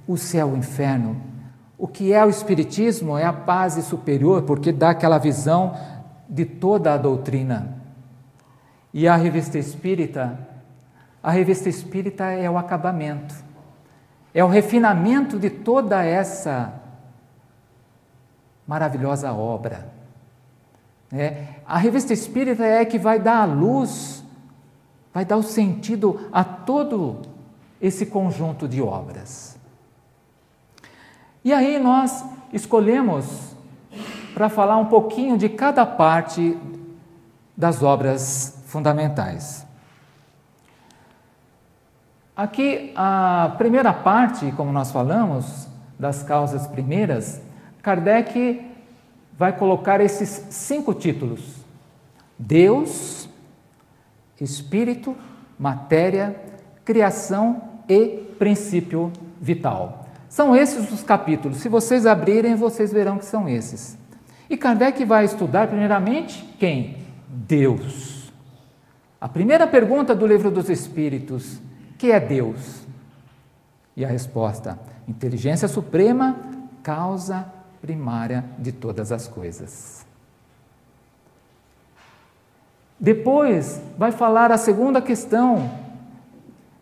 o 0.07 0.15
céu 0.15 0.49
e 0.49 0.51
o 0.53 0.57
inferno. 0.57 1.19
O 1.77 1.87
que 1.87 2.13
é 2.13 2.23
o 2.23 2.29
Espiritismo 2.29 3.17
é 3.17 3.25
a 3.25 3.31
base 3.31 3.81
superior, 3.81 4.43
porque 4.43 4.71
dá 4.71 4.91
aquela 4.91 5.17
visão 5.17 5.75
de 6.29 6.45
toda 6.45 6.93
a 6.93 6.97
doutrina. 6.97 7.75
E 8.93 9.07
a 9.07 9.15
revista 9.15 9.57
espírita, 9.57 10.39
a 11.21 11.31
revista 11.31 11.67
espírita 11.67 12.25
é 12.25 12.49
o 12.49 12.57
acabamento, 12.57 13.35
é 14.35 14.43
o 14.43 14.49
refinamento 14.49 15.39
de 15.39 15.49
toda 15.49 16.03
essa 16.03 16.73
maravilhosa 18.67 19.31
obra. 19.31 19.89
É, 21.09 21.45
a 21.65 21.77
revista 21.77 22.11
espírita 22.11 22.65
é 22.65 22.83
que 22.83 22.99
vai 22.99 23.17
dar 23.17 23.43
a 23.43 23.45
luz, 23.45 24.21
vai 25.13 25.23
dar 25.23 25.37
o 25.37 25.43
sentido 25.43 26.27
a 26.33 26.43
todo 26.43 27.21
esse 27.81 28.07
conjunto 28.07 28.67
de 28.67 28.81
obras. 28.81 29.57
E 31.41 31.53
aí 31.53 31.79
nós 31.79 32.25
escolhemos 32.51 33.55
para 34.33 34.49
falar 34.49 34.75
um 34.75 34.87
pouquinho 34.87 35.37
de 35.37 35.47
cada 35.47 35.85
parte 35.85 36.57
das 37.55 37.81
obras 37.81 38.61
fundamentais. 38.65 39.64
Aqui, 42.35 42.91
a 42.95 43.55
primeira 43.57 43.93
parte, 43.93 44.51
como 44.57 44.71
nós 44.71 44.91
falamos, 44.91 45.67
das 45.97 46.21
causas 46.21 46.67
primeiras, 46.67 47.41
Kardec 47.81 48.61
vai 49.37 49.57
colocar 49.57 50.01
esses 50.01 50.47
cinco 50.49 50.93
títulos: 50.93 51.55
Deus, 52.37 53.29
Espírito, 54.39 55.15
Matéria, 55.57 56.35
Criação 56.83 57.61
e 57.87 58.25
Princípio 58.37 59.13
Vital. 59.39 60.05
São 60.27 60.53
esses 60.53 60.91
os 60.91 61.03
capítulos. 61.03 61.59
Se 61.59 61.69
vocês 61.69 62.05
abrirem, 62.05 62.55
vocês 62.55 62.91
verão 62.91 63.17
que 63.17 63.25
são 63.25 63.47
esses. 63.47 63.97
E 64.49 64.57
Kardec 64.57 65.05
vai 65.05 65.23
estudar, 65.23 65.67
primeiramente, 65.67 66.43
quem? 66.59 66.97
Deus. 67.29 68.33
A 69.21 69.29
primeira 69.29 69.65
pergunta 69.65 70.13
do 70.13 70.27
Livro 70.27 70.51
dos 70.51 70.69
Espíritos: 70.69 71.59
que 72.05 72.11
é 72.11 72.19
Deus? 72.19 72.85
E 73.97 74.05
a 74.05 74.07
resposta: 74.07 74.77
inteligência 75.07 75.67
suprema, 75.67 76.37
causa 76.83 77.51
primária 77.81 78.45
de 78.59 78.71
todas 78.71 79.11
as 79.11 79.27
coisas. 79.27 80.05
Depois 82.99 83.81
vai 83.97 84.11
falar 84.11 84.51
a 84.51 84.57
segunda 84.57 85.01
questão: 85.01 85.71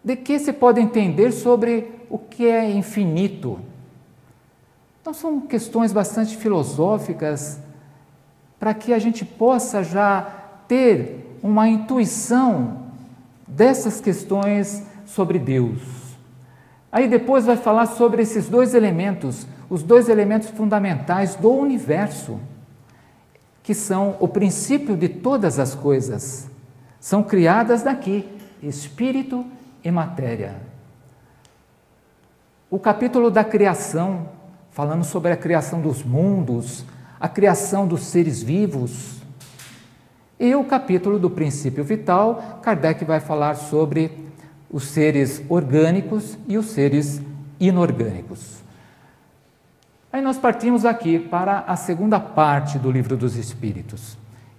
de 0.04 0.18
que 0.18 0.38
se 0.40 0.52
pode 0.52 0.82
entender 0.82 1.32
sobre 1.32 1.90
o 2.10 2.20
que 2.20 2.46
é 2.46 2.70
infinito? 2.70 3.62
Então, 5.02 5.14
são 5.14 5.40
questões 5.40 5.94
bastante 5.94 6.36
filosóficas 6.36 7.60
para 8.60 8.74
que 8.74 8.94
a 8.94 9.00
gente 9.00 9.24
possa 9.24 9.84
já 9.84 10.22
ter 10.68 11.38
uma 11.42 11.68
intuição 11.70 12.84
dessas 13.48 14.02
questões 14.02 14.93
sobre 15.06 15.40
Deus. 15.40 15.80
Aí 16.92 17.08
depois 17.08 17.46
vai 17.46 17.58
falar 17.58 17.88
sobre 17.88 18.22
esses 18.22 18.48
dois 18.48 18.74
elementos, 18.74 19.48
os 19.70 19.82
dois 19.82 20.10
elementos 20.10 20.50
fundamentais 20.50 21.36
do 21.36 21.52
universo, 21.52 22.40
que 23.64 23.74
são 23.74 24.16
o 24.20 24.28
princípio 24.28 24.96
de 24.96 25.10
todas 25.10 25.60
as 25.60 25.74
coisas. 25.74 26.50
São 27.00 27.24
criadas 27.24 27.84
daqui, 27.84 28.28
espírito 28.62 29.46
e 29.84 29.90
matéria. 29.90 30.56
O 32.70 32.78
capítulo 32.80 33.32
da 33.32 33.44
criação 33.44 34.28
falando 34.74 35.04
sobre 35.04 35.32
a 35.32 35.38
criação 35.38 35.80
dos 35.80 36.04
mundos, 36.04 36.84
a 37.20 37.30
criação 37.30 37.88
dos 37.88 38.02
seres 38.02 38.42
vivos. 38.42 39.22
E 40.40 40.54
o 40.56 40.64
capítulo 40.64 41.20
do 41.20 41.30
princípio 41.30 41.84
vital, 41.84 42.60
Kardec 42.62 43.06
vai 43.06 43.20
falar 43.20 43.54
sobre 43.54 44.12
os 44.74 44.86
seres 44.86 45.44
orgânicos 45.48 46.36
e 46.48 46.58
os 46.58 46.66
seres 46.66 47.22
inorgânicos. 47.60 48.64
Aí 50.12 50.20
nós 50.20 50.38
partimos 50.38 50.84
aqui 50.84 51.20
para 51.20 51.60
a 51.60 51.76
segunda 51.76 52.20
parte 52.20 52.80
do 52.80 52.90
Livro 52.90 53.16
dos 53.16 53.36
Espíritos, 53.36 54.18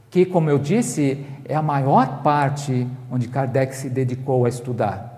que, 0.09 0.25
como 0.25 0.49
eu 0.49 0.59
disse, 0.59 1.27
é 1.45 1.57
a 1.57 1.63
maior 1.63 2.23
parte 2.23 2.87
onde 3.11 3.27
Kardec 3.27 3.75
se 3.75 3.91
dedicou 3.91 4.45
a 4.45 4.49
estudar. 4.49 5.11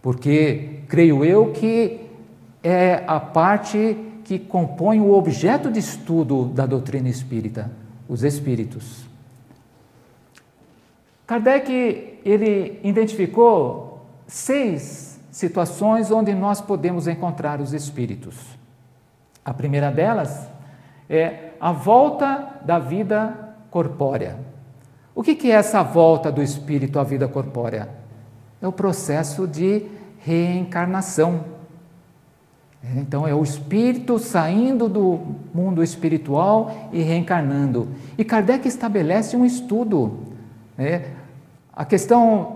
Porque 0.00 0.80
creio 0.88 1.22
eu 1.22 1.52
que 1.52 2.00
é 2.62 3.04
a 3.06 3.20
parte 3.20 3.98
que 4.24 4.38
compõe 4.38 4.98
o 4.98 5.12
objeto 5.12 5.70
de 5.70 5.78
estudo 5.78 6.46
da 6.46 6.64
doutrina 6.64 7.08
espírita, 7.08 7.70
os 8.08 8.24
espíritos. 8.24 9.04
Kardec 11.26 12.18
ele 12.24 12.80
identificou 12.82 13.95
seis 14.26 15.20
situações 15.30 16.10
onde 16.10 16.34
nós 16.34 16.60
podemos 16.60 17.06
encontrar 17.06 17.60
os 17.60 17.72
espíritos. 17.72 18.34
A 19.44 19.52
primeira 19.52 19.90
delas 19.90 20.48
é 21.08 21.50
a 21.60 21.72
volta 21.72 22.60
da 22.64 22.78
vida 22.78 23.54
corpórea. 23.70 24.38
O 25.14 25.22
que, 25.22 25.50
é 25.50 25.54
essa 25.54 25.82
volta 25.82 26.30
do 26.32 26.42
espírito 26.42 26.98
à 26.98 27.04
vida 27.04 27.28
corpórea? 27.28 27.88
É 28.60 28.66
o 28.66 28.72
processo 28.72 29.46
de 29.46 29.86
reencarnação. 30.18 31.44
Então, 32.96 33.26
é 33.26 33.34
o 33.34 33.42
espírito 33.42 34.18
saindo 34.18 34.88
do 34.88 35.20
mundo 35.52 35.82
espiritual 35.82 36.90
e 36.92 37.02
reencarnando. 37.02 37.88
E 38.16 38.24
Kardec 38.24 38.66
estabelece 38.66 39.36
um 39.36 39.44
estudo. 39.44 40.18
Né? 40.76 41.10
A 41.72 41.84
questão 41.84 42.55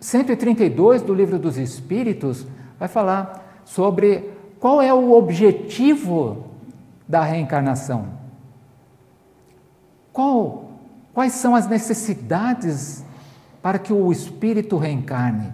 132 0.00 1.02
do 1.02 1.12
Livro 1.12 1.38
dos 1.38 1.56
Espíritos 1.56 2.46
vai 2.78 2.88
falar 2.88 3.62
sobre 3.64 4.30
qual 4.60 4.80
é 4.80 4.92
o 4.92 5.12
objetivo 5.12 6.44
da 7.06 7.22
reencarnação. 7.22 8.06
Qual, 10.12 10.70
quais 11.12 11.32
são 11.32 11.54
as 11.54 11.68
necessidades 11.68 13.04
para 13.62 13.78
que 13.78 13.92
o 13.92 14.10
espírito 14.10 14.76
reencarne? 14.76 15.52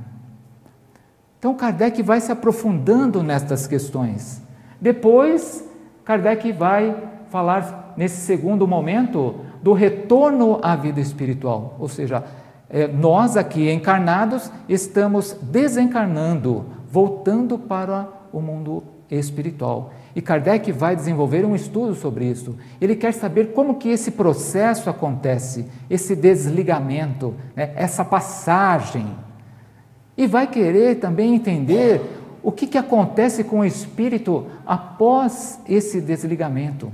Então, 1.39 1.55
Kardec 1.55 2.03
vai 2.03 2.21
se 2.21 2.33
aprofundando 2.33 3.23
nestas 3.23 3.67
questões. 3.67 4.43
Depois, 4.81 5.63
Kardec 6.05 6.51
vai 6.53 6.97
falar, 7.29 7.95
nesse 7.97 8.23
segundo 8.23 8.67
momento, 8.67 9.41
do 9.63 9.73
retorno 9.73 10.59
à 10.63 10.75
vida 10.77 11.01
espiritual. 11.01 11.77
Ou 11.79 11.89
seja, 11.89 12.25
nós 12.99 13.37
aqui 13.37 13.71
encarnados 13.71 14.51
estamos 14.69 15.37
desencarnando, 15.43 16.65
voltando 16.91 17.59
para 17.59 18.09
o 18.33 18.41
mundo 18.41 18.83
espiritual. 19.11 19.93
E 20.17 20.23
Kardec 20.23 20.71
vai 20.73 20.95
desenvolver 20.95 21.45
um 21.45 21.55
estudo 21.55 21.95
sobre 21.95 22.27
isso. 22.27 22.57
Ele 22.81 22.95
quer 22.95 23.13
saber 23.13 23.53
como 23.53 23.77
que 23.77 23.89
esse 23.89 24.13
processo 24.13 24.89
acontece, 24.89 25.67
esse 25.91 26.15
desligamento, 26.15 27.35
né, 27.55 27.73
essa 27.75 28.05
passagem 28.05 29.07
e 30.17 30.27
vai 30.27 30.47
querer 30.47 30.97
também 30.97 31.35
entender 31.35 32.01
o 32.43 32.53
que, 32.53 32.67
que 32.67 32.79
acontece 32.79 33.43
com 33.43 33.61
o 33.61 33.65
espírito 33.65 34.47
após 34.67 35.59
esse 35.69 36.01
desligamento. 36.01 36.93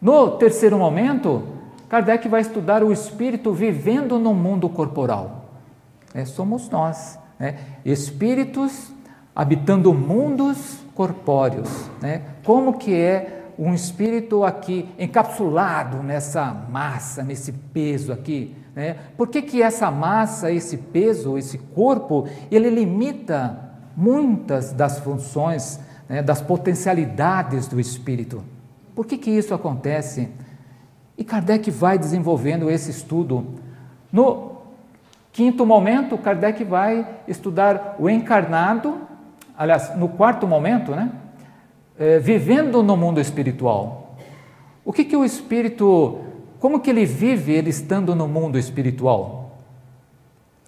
No 0.00 0.32
terceiro 0.32 0.78
momento, 0.78 1.42
Kardec 1.90 2.28
vai 2.28 2.40
estudar 2.40 2.84
o 2.84 2.92
espírito 2.92 3.52
vivendo 3.52 4.18
no 4.18 4.32
mundo 4.32 4.68
corporal. 4.68 5.50
É, 6.14 6.24
somos 6.24 6.70
nós, 6.70 7.18
né? 7.38 7.58
espíritos 7.84 8.92
habitando 9.34 9.92
mundos 9.92 10.78
corpóreos. 10.94 11.90
Né? 12.00 12.22
Como 12.44 12.78
que 12.78 12.94
é 12.94 13.46
um 13.58 13.74
espírito 13.74 14.44
aqui 14.44 14.88
encapsulado 14.98 16.02
nessa 16.02 16.44
massa, 16.70 17.24
nesse 17.24 17.52
peso 17.52 18.12
aqui, 18.12 18.56
né? 18.74 18.96
Por 19.16 19.28
que, 19.28 19.42
que 19.42 19.60
essa 19.60 19.90
massa, 19.90 20.50
esse 20.50 20.76
peso, 20.76 21.36
esse 21.36 21.58
corpo, 21.58 22.26
ele 22.50 22.70
limita 22.70 23.70
muitas 23.96 24.72
das 24.72 24.98
funções, 25.00 25.80
né, 26.08 26.22
das 26.22 26.40
potencialidades 26.40 27.66
do 27.66 27.80
espírito? 27.80 28.42
Por 28.94 29.04
que, 29.06 29.18
que 29.18 29.30
isso 29.30 29.52
acontece? 29.52 30.30
E 31.20 31.24
Kardec 31.24 31.70
vai 31.70 31.98
desenvolvendo 31.98 32.70
esse 32.70 32.90
estudo. 32.90 33.46
No 34.10 34.52
quinto 35.30 35.66
momento, 35.66 36.16
Kardec 36.16 36.64
vai 36.64 37.06
estudar 37.28 37.96
o 37.98 38.08
encarnado, 38.08 38.96
aliás, 39.54 39.94
no 39.96 40.08
quarto 40.08 40.46
momento, 40.48 40.92
né? 40.92 41.12
É, 41.98 42.18
vivendo 42.18 42.82
no 42.82 42.96
mundo 42.96 43.20
espiritual. 43.20 44.16
O 44.82 44.94
que, 44.94 45.04
que 45.04 45.14
o 45.14 45.22
espírito 45.22 46.20
como 46.58 46.80
que 46.80 46.88
ele 46.88 47.04
vive 47.04 47.52
ele 47.52 47.68
estando 47.68 48.14
no 48.16 48.26
mundo 48.26 48.58
espiritual? 48.58 49.58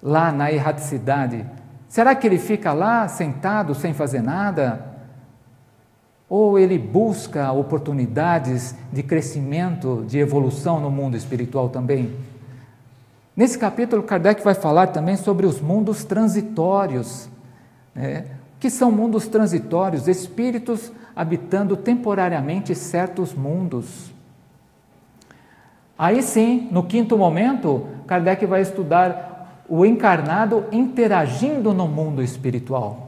Lá 0.03 0.31
na 0.31 0.51
erraticidade. 0.51 1.43
Será 1.87 2.13
que 2.13 2.27
ele 2.27 2.37
fica 2.37 2.73
lá 2.73 3.07
sentado 3.07 3.73
sem 3.73 3.91
fazer 3.91 4.21
nada? 4.21 4.92
Ou 6.35 6.57
ele 6.57 6.79
busca 6.79 7.51
oportunidades 7.51 8.73
de 8.91 9.03
crescimento, 9.03 10.03
de 10.07 10.17
evolução 10.17 10.79
no 10.79 10.89
mundo 10.89 11.15
espiritual 11.15 11.69
também? 11.69 12.11
Nesse 13.35 13.55
capítulo, 13.55 14.01
Kardec 14.01 14.43
vai 14.43 14.55
falar 14.55 14.87
também 14.87 15.15
sobre 15.15 15.45
os 15.45 15.61
mundos 15.61 16.03
transitórios. 16.03 17.29
Né? 17.93 18.25
que 18.59 18.67
são 18.67 18.91
mundos 18.91 19.27
transitórios? 19.27 20.07
Espíritos 20.07 20.91
habitando 21.15 21.77
temporariamente 21.77 22.73
certos 22.73 23.31
mundos. 23.31 24.11
Aí 25.95 26.23
sim, 26.23 26.67
no 26.71 26.81
quinto 26.81 27.15
momento, 27.15 27.85
Kardec 28.07 28.43
vai 28.47 28.61
estudar 28.61 29.63
o 29.69 29.85
encarnado 29.85 30.65
interagindo 30.71 31.75
no 31.75 31.87
mundo 31.87 32.23
espiritual. 32.23 33.02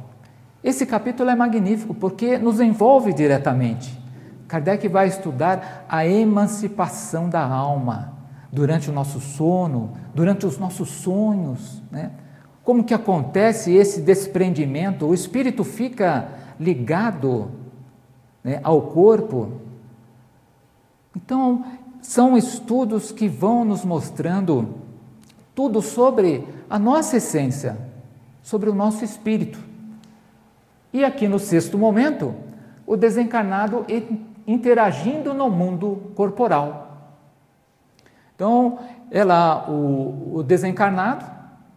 Esse 0.65 0.83
capítulo 0.83 1.29
é 1.29 1.35
magnífico 1.35 1.93
porque 1.93 2.39
nos 2.39 2.59
envolve 2.59 3.13
diretamente. 3.13 3.95
Kardec 4.47 4.87
vai 4.87 5.07
estudar 5.07 5.85
a 5.87 6.07
emancipação 6.07 7.29
da 7.29 7.45
alma 7.45 8.13
durante 8.51 8.89
o 8.89 8.93
nosso 8.93 9.19
sono, 9.19 9.93
durante 10.15 10.43
os 10.43 10.57
nossos 10.57 10.89
sonhos, 10.89 11.83
né? 11.91 12.09
Como 12.63 12.83
que 12.83 12.95
acontece 12.95 13.75
esse 13.75 14.01
desprendimento? 14.01 15.05
O 15.05 15.13
espírito 15.13 15.63
fica 15.63 16.29
ligado 16.59 17.51
né, 18.43 18.59
ao 18.63 18.81
corpo. 18.81 19.61
Então, 21.15 21.63
são 22.01 22.35
estudos 22.35 23.11
que 23.11 23.27
vão 23.27 23.63
nos 23.63 23.85
mostrando 23.85 24.77
tudo 25.53 25.79
sobre 25.79 26.43
a 26.67 26.79
nossa 26.79 27.17
essência, 27.17 27.77
sobre 28.41 28.67
o 28.67 28.73
nosso 28.73 29.05
espírito. 29.05 29.74
E 30.95 31.03
aqui 31.03 31.27
no 31.27 31.39
sexto 31.39 31.77
momento, 31.77 32.33
o 32.87 32.95
desencarnado 32.95 33.85
interagindo 34.47 35.33
no 35.33 35.49
mundo 35.49 36.13
corporal. 36.15 37.17
Então, 38.33 38.79
é 39.11 39.21
lá 39.21 39.69
o, 39.69 40.37
o 40.37 40.41
desencarnado 40.41 41.25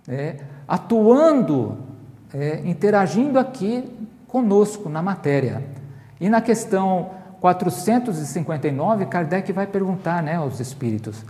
é, 0.06 0.36
atuando, 0.68 1.78
é, 2.32 2.60
interagindo 2.64 3.40
aqui 3.40 3.92
conosco 4.28 4.88
na 4.88 5.02
matéria. 5.02 5.64
E 6.20 6.28
na 6.28 6.40
questão 6.40 7.10
459, 7.40 9.06
Kardec 9.06 9.52
vai 9.52 9.66
perguntar 9.66 10.22
né, 10.22 10.36
aos 10.36 10.60
espíritos: 10.60 11.24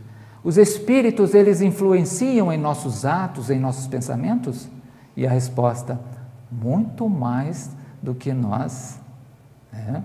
os 0.44 0.59
espíritos 0.59 1.33
eles 1.33 1.62
influenciam 1.62 2.53
em 2.53 2.59
nossos 2.59 3.07
atos, 3.07 3.48
em 3.48 3.59
nossos 3.59 3.87
pensamentos? 3.87 4.68
E 5.16 5.27
a 5.27 5.31
resposta: 5.31 5.98
muito 6.53 7.09
mais 7.09 7.78
do 8.03 8.15
que 8.15 8.33
nós. 8.33 9.01
Né? 9.73 10.03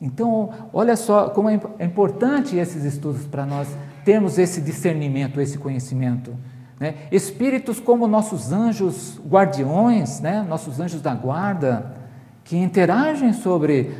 Então, 0.00 0.50
olha 0.72 0.96
só 0.96 1.28
como 1.30 1.48
é, 1.48 1.60
é 1.78 1.84
importante 1.84 2.56
esses 2.56 2.84
estudos 2.84 3.26
para 3.26 3.44
nós 3.44 3.68
termos 4.04 4.38
esse 4.38 4.60
discernimento, 4.60 5.40
esse 5.40 5.58
conhecimento. 5.58 6.34
Né? 6.78 6.94
Espíritos 7.12 7.78
como 7.78 8.06
nossos 8.06 8.50
anjos 8.52 9.20
guardiões, 9.28 10.20
né? 10.20 10.44
nossos 10.48 10.80
anjos 10.80 11.02
da 11.02 11.14
guarda, 11.14 11.94
que 12.44 12.56
interagem 12.56 13.32
sobre 13.32 13.94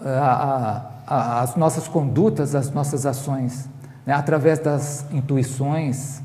eh, 0.00 0.08
a, 0.08 0.86
a, 1.06 1.40
as 1.42 1.56
nossas 1.56 1.86
condutas, 1.86 2.54
as 2.54 2.70
nossas 2.70 3.04
ações, 3.04 3.68
né, 4.06 4.14
através 4.14 4.58
das 4.58 5.04
intuições. 5.12 6.22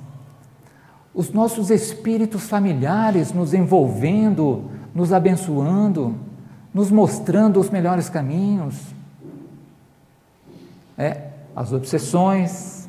Os 1.13 1.31
nossos 1.31 1.69
espíritos 1.69 2.43
familiares 2.43 3.33
nos 3.33 3.53
envolvendo, 3.53 4.71
nos 4.95 5.11
abençoando, 5.11 6.15
nos 6.73 6.89
mostrando 6.89 7.59
os 7.59 7.69
melhores 7.69 8.09
caminhos. 8.09 8.81
É, 10.97 11.27
as 11.53 11.73
obsessões, 11.73 12.87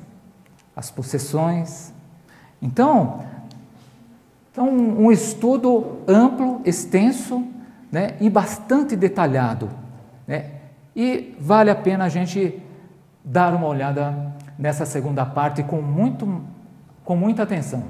as 0.75 0.91
possessões. 0.91 1.93
Então, 2.63 3.25
então 4.53 4.69
um 4.69 5.11
estudo 5.11 5.99
amplo, 6.07 6.61
extenso, 6.65 7.45
né, 7.91 8.17
e 8.21 8.31
bastante 8.31 8.95
detalhado. 8.95 9.69
Né? 10.27 10.53
E 10.95 11.37
vale 11.41 11.71
a 11.71 11.75
pena 11.75 12.05
a 12.05 12.09
gente 12.09 12.63
dar 13.25 13.55
uma 13.55 13.67
olhada 13.67 14.33
nessa 14.59 14.87
segunda 14.87 15.27
parte 15.27 15.63
com, 15.63 15.83
muito, 15.83 16.43
com 17.05 17.17
muita 17.17 17.43
atenção. 17.43 17.85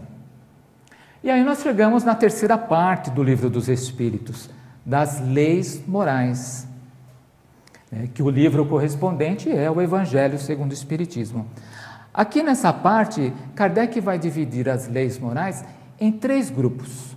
E 1.27 1.31
aí 1.31 1.43
nós 1.43 1.61
chegamos 1.61 2.05
na 2.05 2.15
terceira 2.15 2.57
parte 2.57 3.11
do 3.11 3.21
livro 3.21 3.51
dos 3.51 3.69
Espíritos, 3.69 4.49
das 4.85 5.21
leis 5.21 5.83
morais, 5.85 6.69
né, 7.91 8.09
que 8.15 8.23
o 8.23 8.31
livro 8.31 8.65
correspondente 8.65 9.51
é 9.51 9.69
o 9.69 9.83
Evangelho 9.83 10.39
segundo 10.39 10.71
o 10.71 10.73
Espiritismo. 10.73 11.49
Aqui 12.15 12.45
nessa 12.45 12.73
parte, 12.73 13.33
Kardec 13.57 13.99
vai 13.99 14.21
dividir 14.21 14.69
as 14.69 14.87
leis 14.87 15.19
morais 15.19 15.65
em 15.99 16.13
três 16.13 16.49
grupos. 16.49 17.17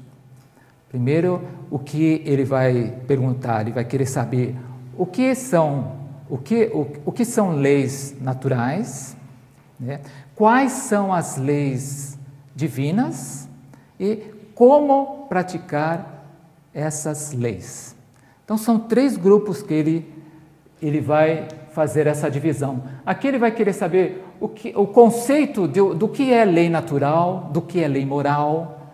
Primeiro, 0.89 1.48
o 1.69 1.78
que 1.78 2.24
ele 2.26 2.45
vai 2.45 2.91
perguntar, 3.06 3.62
ele 3.62 3.74
vai 3.74 3.86
querer 3.86 4.08
saber 4.08 4.56
o 4.98 5.06
que 5.06 5.36
são 5.36 6.00
o 6.28 6.39
que, 6.39 6.63
o, 6.74 6.88
o 7.06 7.12
que 7.12 7.24
são 7.24 7.52
leis 7.52 8.15
naturais, 8.19 9.15
né? 9.80 10.00
quais 10.34 10.72
são 10.72 11.13
as 11.13 11.38
leis 11.38 12.17
divinas 12.56 13.48
e 14.00 14.18
como 14.56 15.28
praticar 15.28 16.26
essas 16.74 17.34
leis. 17.34 17.96
Então, 18.44 18.58
são 18.58 18.80
três 18.80 19.18
grupos 19.18 19.62
que 19.62 19.74
ele, 19.74 20.14
ele 20.82 21.02
vai 21.02 21.48
fazer 21.72 22.08
essa 22.08 22.30
divisão. 22.30 22.84
Aqui 23.06 23.28
ele 23.28 23.38
vai 23.38 23.52
querer 23.52 23.74
saber 23.74 24.26
o, 24.40 24.48
que, 24.48 24.74
o 24.76 24.88
conceito 24.88 25.68
de, 25.68 25.82
do 25.96 26.08
que 26.08 26.34
é 26.34 26.46
lei 26.46 26.70
natural, 26.70 27.50
do 27.52 27.62
que 27.62 27.84
é 27.84 27.88
lei 27.88 28.06
moral. 28.06 28.94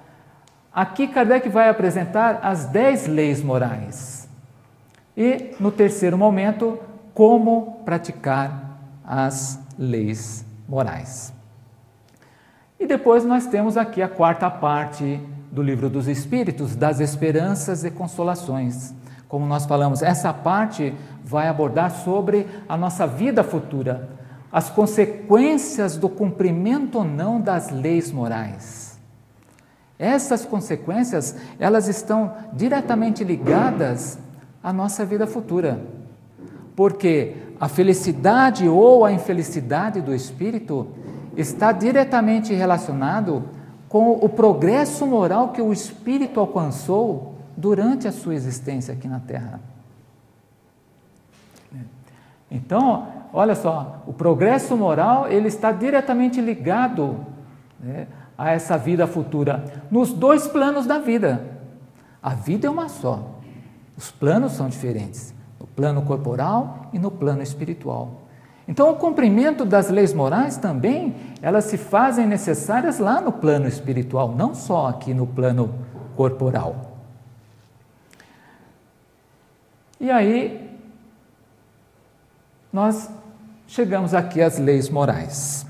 Aqui 0.73 1.07
Kardec 1.07 1.47
vai 1.47 1.69
apresentar 1.69 2.39
as 2.43 2.65
dez 2.65 3.07
leis 3.07 3.41
morais. 3.41 4.27
E, 5.15 5.55
no 5.59 5.71
terceiro 5.71 6.17
momento, 6.17 6.77
como 7.13 7.81
praticar 7.85 8.81
as 9.05 9.59
leis 9.77 10.45
morais. 10.67 11.33
E 12.79 12.85
depois 12.85 13.23
nós 13.23 13.47
temos 13.47 13.77
aqui 13.77 14.01
a 14.01 14.07
quarta 14.07 14.49
parte 14.49 15.19
do 15.51 15.61
livro 15.61 15.89
dos 15.89 16.07
Espíritos, 16.07 16.75
das 16.75 16.99
esperanças 16.99 17.85
e 17.85 17.89
consolações. 17.89 18.93
Como 19.27 19.45
nós 19.45 19.65
falamos, 19.65 20.01
essa 20.01 20.33
parte 20.33 20.93
vai 21.23 21.47
abordar 21.47 21.89
sobre 21.89 22.45
a 22.67 22.75
nossa 22.75 23.07
vida 23.07 23.43
futura, 23.43 24.09
as 24.51 24.69
consequências 24.69 25.97
do 25.97 26.09
cumprimento 26.09 26.99
ou 26.99 27.03
não 27.05 27.39
das 27.39 27.69
leis 27.71 28.11
morais. 28.11 28.99
Essas 29.97 30.45
consequências, 30.45 31.35
elas 31.57 31.87
estão 31.87 32.33
diretamente 32.53 33.23
ligadas 33.23 34.19
à 34.61 34.73
nossa 34.73 35.05
vida 35.05 35.25
futura. 35.25 35.79
Porque 36.75 37.35
a 37.59 37.69
felicidade 37.69 38.67
ou 38.67 39.05
a 39.05 39.11
infelicidade 39.13 40.01
do 40.01 40.13
espírito 40.13 40.89
está 41.35 41.71
diretamente 41.71 42.53
relacionado 42.53 43.43
com 43.89 44.11
o 44.11 44.27
progresso 44.27 45.05
moral 45.05 45.49
que 45.49 45.61
o 45.61 45.71
espírito 45.71 46.39
alcançou 46.39 47.35
durante 47.55 48.07
a 48.07 48.11
sua 48.11 48.35
existência 48.35 48.93
aqui 48.93 49.07
na 49.07 49.19
Terra. 49.19 49.59
Então, 52.49 53.07
olha 53.33 53.55
só, 53.55 54.03
o 54.05 54.13
progresso 54.13 54.75
moral 54.77 55.27
ele 55.27 55.47
está 55.47 55.71
diretamente 55.71 56.39
ligado 56.39 57.25
né, 57.79 58.07
a 58.37 58.51
essa 58.51 58.77
vida 58.77 59.07
futura, 59.07 59.63
nos 59.89 60.13
dois 60.13 60.47
planos 60.47 60.85
da 60.85 60.99
vida. 60.99 61.41
A 62.21 62.31
vida 62.31 62.67
é 62.67 62.69
uma 62.69 62.89
só, 62.89 63.39
os 63.97 64.11
planos 64.11 64.53
são 64.53 64.67
diferentes, 64.67 65.33
no 65.59 65.67
plano 65.67 66.01
corporal 66.01 66.89
e 66.91 66.99
no 66.99 67.11
plano 67.11 67.41
espiritual. 67.41 68.24
Então, 68.67 68.89
o 68.91 68.95
cumprimento 68.95 69.63
das 69.63 69.89
leis 69.89 70.13
morais 70.13 70.57
também, 70.57 71.15
elas 71.41 71.65
se 71.65 71.77
fazem 71.77 72.25
necessárias 72.25 72.97
lá 72.97 73.21
no 73.21 73.31
plano 73.31 73.67
espiritual, 73.67 74.33
não 74.35 74.55
só 74.55 74.87
aqui 74.87 75.13
no 75.13 75.27
plano 75.27 75.73
corporal. 76.15 76.97
E 79.99 80.09
aí, 80.09 80.77
nós 82.73 83.09
chegamos 83.67 84.13
aqui 84.13 84.41
às 84.41 84.57
leis 84.57 84.89
morais, 84.89 85.65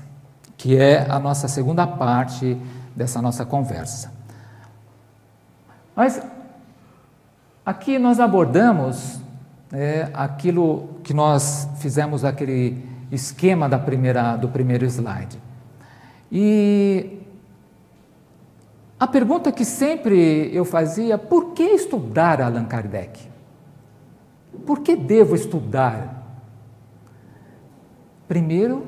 que 0.56 0.76
é 0.76 1.06
a 1.08 1.18
nossa 1.18 1.48
segunda 1.48 1.86
parte 1.86 2.58
dessa 2.94 3.20
nossa 3.20 3.44
conversa. 3.44 4.10
Mas 5.94 6.20
aqui 7.64 7.98
nós 7.98 8.18
abordamos 8.18 9.20
é, 9.72 10.10
aquilo 10.14 10.88
que 11.02 11.12
nós 11.12 11.68
fizemos 11.78 12.24
aquele 12.24 12.84
esquema 13.10 13.68
da 13.68 13.78
primeira, 13.78 14.36
do 14.36 14.48
primeiro 14.48 14.84
slide. 14.86 15.38
E 16.30 17.20
a 18.98 19.06
pergunta 19.06 19.52
que 19.52 19.64
sempre 19.64 20.50
eu 20.54 20.64
fazia, 20.64 21.18
por 21.18 21.52
que 21.52 21.62
estudar 21.62 22.40
Allan 22.40 22.64
Kardec? 22.64 23.20
Por 24.64 24.80
que 24.80 24.96
devo 24.96 25.34
estudar 25.34 26.16
Primeiro, 28.28 28.86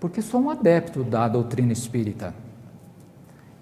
porque 0.00 0.20
sou 0.20 0.40
um 0.40 0.50
adepto 0.50 1.04
da 1.04 1.28
doutrina 1.28 1.72
espírita. 1.72 2.34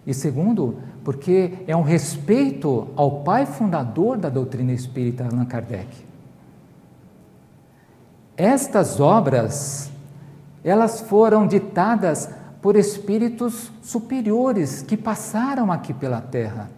E 0.06 0.14
segundo, 0.14 0.78
porque 1.04 1.58
é 1.66 1.76
um 1.76 1.82
respeito 1.82 2.88
ao 2.96 3.22
pai 3.22 3.46
fundador 3.46 4.16
da 4.16 4.28
doutrina 4.28 4.72
espírita, 4.72 5.24
Allan 5.24 5.44
Kardec. 5.44 5.88
Estas 8.36 9.00
obras, 9.00 9.90
elas 10.64 11.00
foram 11.00 11.46
ditadas 11.46 12.30
por 12.60 12.76
espíritos 12.76 13.70
superiores 13.82 14.82
que 14.82 14.96
passaram 14.96 15.70
aqui 15.70 15.92
pela 15.92 16.20
Terra. 16.20 16.70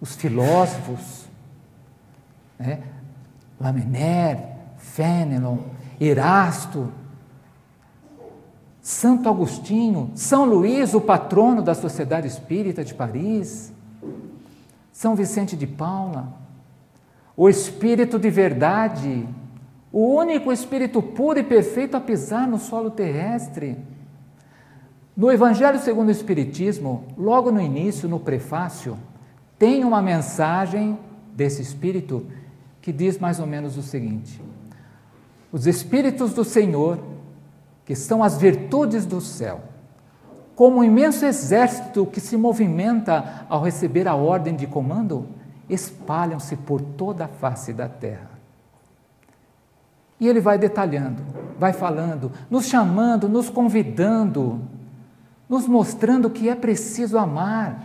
Os 0.00 0.14
filósofos, 0.16 1.26
né? 2.58 2.80
Lamennais, 3.60 4.40
Fénelon, 4.76 5.58
Erasto, 6.00 6.92
Santo 8.82 9.28
Agostinho, 9.28 10.10
São 10.14 10.44
Luís, 10.44 10.92
o 10.92 11.00
patrono 11.00 11.62
da 11.62 11.74
Sociedade 11.74 12.26
Espírita 12.26 12.84
de 12.84 12.92
Paris, 12.92 13.72
São 14.92 15.14
Vicente 15.14 15.56
de 15.56 15.66
Paula, 15.66 16.28
o 17.36 17.48
Espírito 17.48 18.18
de 18.18 18.28
verdade, 18.28 19.26
o 19.94 20.12
único 20.12 20.52
Espírito 20.52 21.00
puro 21.00 21.38
e 21.38 21.44
perfeito 21.44 21.96
a 21.96 22.00
pisar 22.00 22.48
no 22.48 22.58
solo 22.58 22.90
terrestre. 22.90 23.78
No 25.16 25.30
Evangelho 25.30 25.78
segundo 25.78 26.08
o 26.08 26.10
Espiritismo, 26.10 27.04
logo 27.16 27.52
no 27.52 27.60
início, 27.60 28.08
no 28.08 28.18
prefácio, 28.18 28.98
tem 29.56 29.84
uma 29.84 30.02
mensagem 30.02 30.98
desse 31.32 31.62
Espírito 31.62 32.26
que 32.82 32.90
diz 32.90 33.18
mais 33.18 33.38
ou 33.38 33.46
menos 33.46 33.76
o 33.76 33.82
seguinte: 33.82 34.42
Os 35.52 35.64
Espíritos 35.64 36.34
do 36.34 36.42
Senhor 36.42 36.98
que 37.84 37.94
são 37.94 38.24
as 38.24 38.36
virtudes 38.36 39.06
do 39.06 39.20
céu, 39.20 39.60
como 40.56 40.78
um 40.78 40.84
imenso 40.84 41.24
exército 41.24 42.04
que 42.04 42.18
se 42.18 42.36
movimenta 42.36 43.46
ao 43.48 43.62
receber 43.62 44.08
a 44.08 44.16
ordem 44.16 44.56
de 44.56 44.66
comando, 44.66 45.28
espalham-se 45.68 46.56
por 46.56 46.80
toda 46.80 47.26
a 47.26 47.28
face 47.28 47.72
da 47.72 47.88
terra. 47.88 48.33
E 50.20 50.28
ele 50.28 50.40
vai 50.40 50.58
detalhando, 50.58 51.22
vai 51.58 51.72
falando, 51.72 52.32
nos 52.50 52.66
chamando, 52.66 53.28
nos 53.28 53.50
convidando, 53.50 54.60
nos 55.48 55.66
mostrando 55.66 56.30
que 56.30 56.48
é 56.48 56.54
preciso 56.54 57.18
amar. 57.18 57.78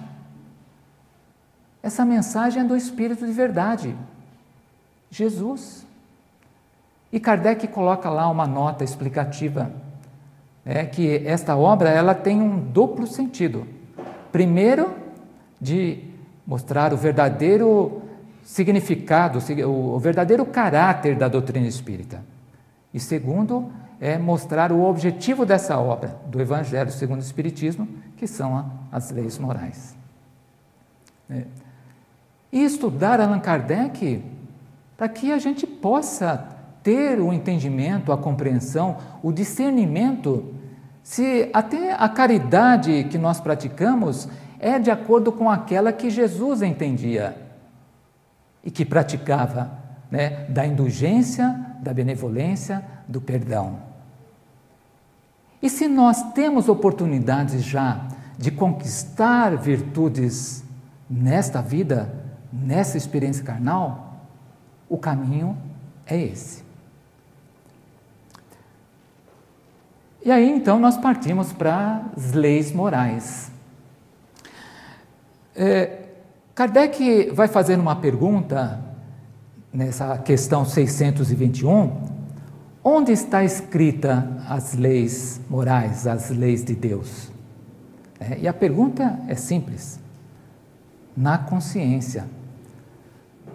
Essa 1.82 2.06
mensagem 2.06 2.62
é 2.62 2.66
do 2.66 2.76
Espírito 2.76 3.26
de 3.26 3.32
verdade, 3.32 3.96
Jesus. 5.10 5.86
E 7.12 7.20
Kardec 7.20 7.68
coloca 7.68 8.10
lá 8.10 8.30
uma 8.30 8.46
nota 8.46 8.84
explicativa 8.84 9.72
é 10.66 10.86
que 10.86 11.26
esta 11.26 11.58
obra 11.58 11.90
ela 11.90 12.14
tem 12.14 12.40
um 12.40 12.60
duplo 12.60 13.08
sentido. 13.08 13.66
Primeiro, 14.32 14.94
de 15.60 16.04
mostrar 16.46 16.94
o 16.94 16.98
verdadeiro 16.98 18.04
significado, 18.44 19.40
o 19.68 20.00
verdadeiro 20.00 20.46
caráter 20.46 21.16
da 21.16 21.28
doutrina 21.28 21.68
espírita. 21.68 22.24
E 22.94 23.00
segundo, 23.00 23.72
é 24.00 24.18
mostrar 24.18 24.72
o 24.72 24.84
objetivo 24.84 25.46
dessa 25.46 25.78
obra, 25.78 26.16
do 26.28 26.42
Evangelho 26.42 26.92
segundo 26.92 27.20
o 27.20 27.24
Espiritismo, 27.24 27.88
que 28.16 28.26
são 28.26 28.72
as 28.92 29.12
leis 29.12 29.38
morais. 29.38 29.96
É. 31.30 31.44
E 32.52 32.64
estudar 32.64 33.20
Allan 33.20 33.40
Kardec 33.40 34.24
para 34.98 35.08
que 35.08 35.32
a 35.32 35.38
gente 35.38 35.68
possa 35.68 36.48
ter 36.82 37.20
o 37.20 37.32
entendimento, 37.32 38.12
a 38.12 38.18
compreensão, 38.18 38.98
o 39.22 39.32
discernimento 39.32 40.54
se 41.04 41.50
até 41.54 41.94
a 41.94 42.08
caridade 42.10 43.06
que 43.10 43.18
nós 43.18 43.40
praticamos 43.40 44.28
é 44.60 44.78
de 44.78 44.92
acordo 44.92 45.32
com 45.32 45.50
aquela 45.50 45.92
que 45.94 46.10
Jesus 46.10 46.62
entendia 46.62 47.36
e 48.70 48.72
que 48.72 48.86
praticava, 48.86 49.72
né, 50.12 50.46
da 50.48 50.64
indulgência, 50.64 51.60
da 51.82 51.92
benevolência, 51.92 52.86
do 53.08 53.20
perdão. 53.20 53.80
E 55.60 55.68
se 55.72 55.88
nós 55.88 56.34
temos 56.34 56.70
oportunidades 56.70 57.64
já 57.64 58.08
de 58.38 58.52
conquistar 58.52 59.58
virtudes 59.58 60.64
nesta 61.10 61.64
vida, 61.64 62.14
nessa 62.54 62.96
experiência 62.96 63.44
carnal, 63.44 64.20
o 64.88 65.00
caminho 65.00 65.58
é 66.06 66.22
esse. 66.22 66.64
E 70.24 70.32
aí 70.32 70.48
então 70.48 70.80
nós 70.80 70.96
partimos 70.96 71.52
para 71.52 72.04
as 72.16 72.34
leis 72.34 72.72
morais. 72.72 73.52
É, 75.56 75.99
Kardec 76.60 77.32
vai 77.32 77.48
fazer 77.48 77.80
uma 77.80 77.96
pergunta 77.96 78.82
nessa 79.72 80.18
questão 80.18 80.66
621, 80.66 82.10
Onde 82.84 83.14
está 83.14 83.46
escrita 83.46 84.28
as 84.46 84.74
leis 84.74 85.40
morais, 85.50 86.06
as 86.06 86.30
leis 86.30 86.62
de 86.62 86.76
Deus? 86.76 87.32
É, 88.20 88.40
e 88.40 88.46
a 88.46 88.52
pergunta 88.52 89.22
é 89.30 89.36
simples: 89.36 90.02
na 91.16 91.38
consciência. 91.38 92.28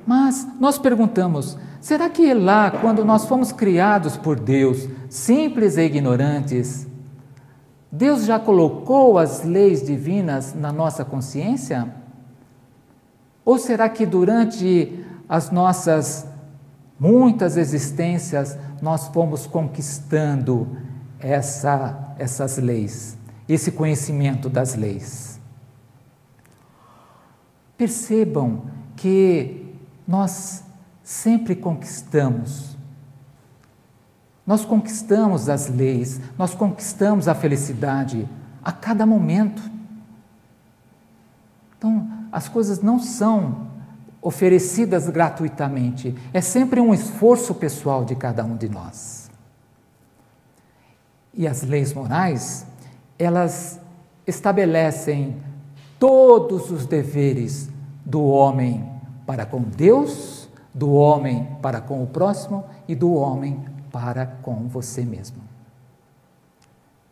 Mas 0.07 0.49
nós 0.59 0.79
perguntamos: 0.79 1.59
será 1.83 2.09
que 2.09 2.33
lá, 2.33 2.71
quando 2.71 3.05
nós 3.05 3.27
fomos 3.27 3.53
criados 3.53 4.17
por 4.17 4.41
Deus, 4.41 4.89
simples 5.11 5.77
e 5.77 5.83
ignorantes, 5.83 6.87
Deus 7.93 8.25
já 8.25 8.39
colocou 8.39 9.19
as 9.19 9.45
leis 9.45 9.85
divinas 9.85 10.55
na 10.55 10.73
nossa 10.73 11.05
consciência? 11.05 12.03
Ou 13.45 13.59
será 13.59 13.89
que 13.89 14.07
durante 14.07 15.05
as 15.29 15.51
nossas 15.51 16.27
muitas 16.99 17.57
existências 17.57 18.57
nós 18.81 19.09
fomos 19.09 19.47
conquistando 19.47 20.77
essa, 21.19 22.15
essas 22.19 22.57
leis, 22.57 23.19
esse 23.49 23.73
conhecimento 23.73 24.49
das 24.49 24.75
leis? 24.75 25.41
Percebam 27.77 28.63
que 28.97 29.75
nós 30.07 30.65
sempre 31.03 31.55
conquistamos. 31.55 32.77
Nós 34.47 34.65
conquistamos 34.65 35.49
as 35.49 35.69
leis, 35.69 36.21
nós 36.39 36.55
conquistamos 36.55 37.29
a 37.29 37.35
felicidade 37.35 38.29
a 38.63 38.73
cada 38.73 39.05
momento. 39.05 39.63
Então, 41.77 42.09
as 42.35 42.49
coisas 42.49 42.83
não 42.83 42.99
são 42.99 43.69
oferecidas 44.21 45.09
gratuitamente, 45.09 46.13
é 46.33 46.41
sempre 46.41 46.81
um 46.81 46.93
esforço 46.93 47.55
pessoal 47.55 48.05
de 48.05 48.17
cada 48.17 48.45
um 48.45 48.57
de 48.57 48.69
nós. 48.69 49.31
E 51.33 51.47
as 51.47 51.63
leis 51.63 51.95
morais, 51.95 52.67
elas 53.17 53.79
estabelecem 54.27 55.37
todos 55.97 56.73
os 56.73 56.87
deveres 56.87 57.71
do 58.05 58.25
homem 58.25 58.85
para 59.25 59.47
com 59.47 59.63
Deus, 59.63 60.49
do 60.75 60.93
homem 60.93 61.47
para 61.63 61.81
com 61.81 62.03
o 62.03 62.07
próximo 62.09 62.65
e 62.89 62.97
do 62.97 63.15
homem 63.15 63.65
para 63.93 64.27
com 64.27 64.67
você 64.67 65.05
mesmo. 65.05 65.37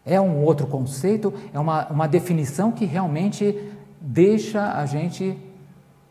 É 0.04 0.20
um 0.20 0.42
outro 0.42 0.66
conceito, 0.66 1.32
é 1.54 1.60
uma, 1.60 1.86
uma 1.86 2.08
definição 2.08 2.72
que 2.72 2.84
realmente 2.84 3.71
deixa 4.02 4.72
a 4.72 4.84
gente 4.84 5.38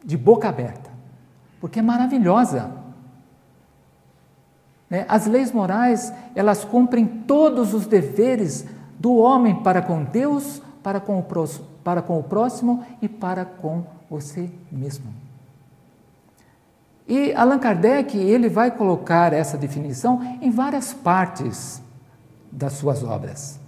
de 0.04 0.18
boca 0.18 0.48
aberta, 0.48 0.90
porque 1.60 1.80
é 1.80 1.82
maravilhosa. 1.82 2.72
Né? 4.90 5.06
As 5.08 5.26
leis 5.26 5.52
morais, 5.52 6.14
elas 6.34 6.64
cumprem 6.64 7.06
todos 7.06 7.74
os 7.74 7.86
deveres 7.86 8.66
do 8.98 9.16
homem 9.16 9.62
para 9.62 9.82
com 9.82 10.04
Deus, 10.04 10.62
para 10.82 11.00
com 11.00 11.20
o, 11.20 11.26
para 11.84 12.02
com 12.02 12.18
o 12.18 12.24
próximo 12.24 12.84
e 13.02 13.08
para 13.08 13.46
com 13.46 13.84
você 14.10 14.50
mesmo. 14.72 15.14
E 17.08 17.34
Allan 17.34 17.60
Kardec, 17.60 18.18
ele 18.18 18.48
vai 18.48 18.72
colocar 18.72 19.34
essa 19.34 19.58
definição 19.58 20.22
em 20.42 20.50
várias 20.50 20.94
partes 20.94 21.82
das 22.52 22.74
suas 22.74 23.04
obras. 23.04 23.61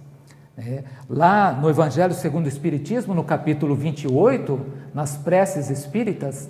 É, 0.56 0.84
lá 1.08 1.50
no 1.52 1.68
Evangelho 1.68 2.14
segundo 2.14 2.44
o 2.44 2.48
Espiritismo, 2.48 3.12
no 3.12 3.24
capítulo 3.24 3.74
28, 3.74 4.60
nas 4.94 5.16
preces 5.16 5.68
espíritas, 5.68 6.48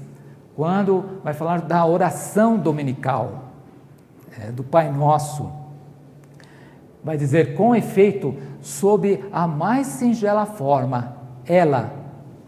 quando 0.54 1.20
vai 1.24 1.32
falar 1.32 1.62
da 1.62 1.84
oração 1.86 2.58
dominical, 2.58 3.44
é, 4.38 4.52
do 4.52 4.62
Pai 4.62 4.92
Nosso, 4.92 5.50
vai 7.02 7.16
dizer: 7.16 7.54
com 7.54 7.74
efeito, 7.74 8.34
sob 8.60 9.24
a 9.32 9.46
mais 9.46 9.86
singela 9.86 10.44
forma, 10.44 11.16
ela, 11.46 11.92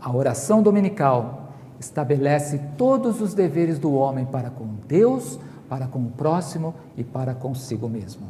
a 0.01 0.14
oração 0.14 0.62
dominical, 0.62 1.53
estabelece 1.81 2.61
todos 2.77 3.21
os 3.21 3.33
deveres 3.33 3.79
do 3.79 3.95
homem 3.95 4.27
para 4.27 4.51
com 4.51 4.66
Deus, 4.87 5.38
para 5.69 5.87
com 5.87 6.01
o 6.01 6.11
próximo 6.11 6.75
e 6.97 7.03
para 7.03 7.35
consigo 7.35 7.88
mesmo. 7.88 8.27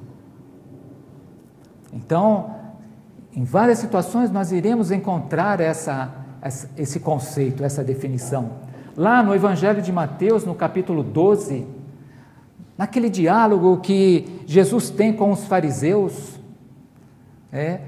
Então, 1.92 2.65
em 3.36 3.44
várias 3.44 3.78
situações 3.78 4.30
nós 4.30 4.50
iremos 4.50 4.90
encontrar 4.90 5.60
essa, 5.60 6.10
esse 6.74 6.98
conceito, 6.98 7.62
essa 7.62 7.84
definição. 7.84 8.52
Lá 8.96 9.22
no 9.22 9.34
Evangelho 9.34 9.82
de 9.82 9.92
Mateus, 9.92 10.46
no 10.46 10.54
capítulo 10.54 11.02
12, 11.02 11.66
naquele 12.78 13.10
diálogo 13.10 13.76
que 13.82 14.42
Jesus 14.46 14.88
tem 14.88 15.12
com 15.12 15.30
os 15.30 15.44
fariseus, 15.44 16.40
é, 17.52 17.80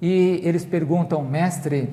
e 0.00 0.40
eles 0.42 0.64
perguntam, 0.64 1.22
mestre, 1.22 1.90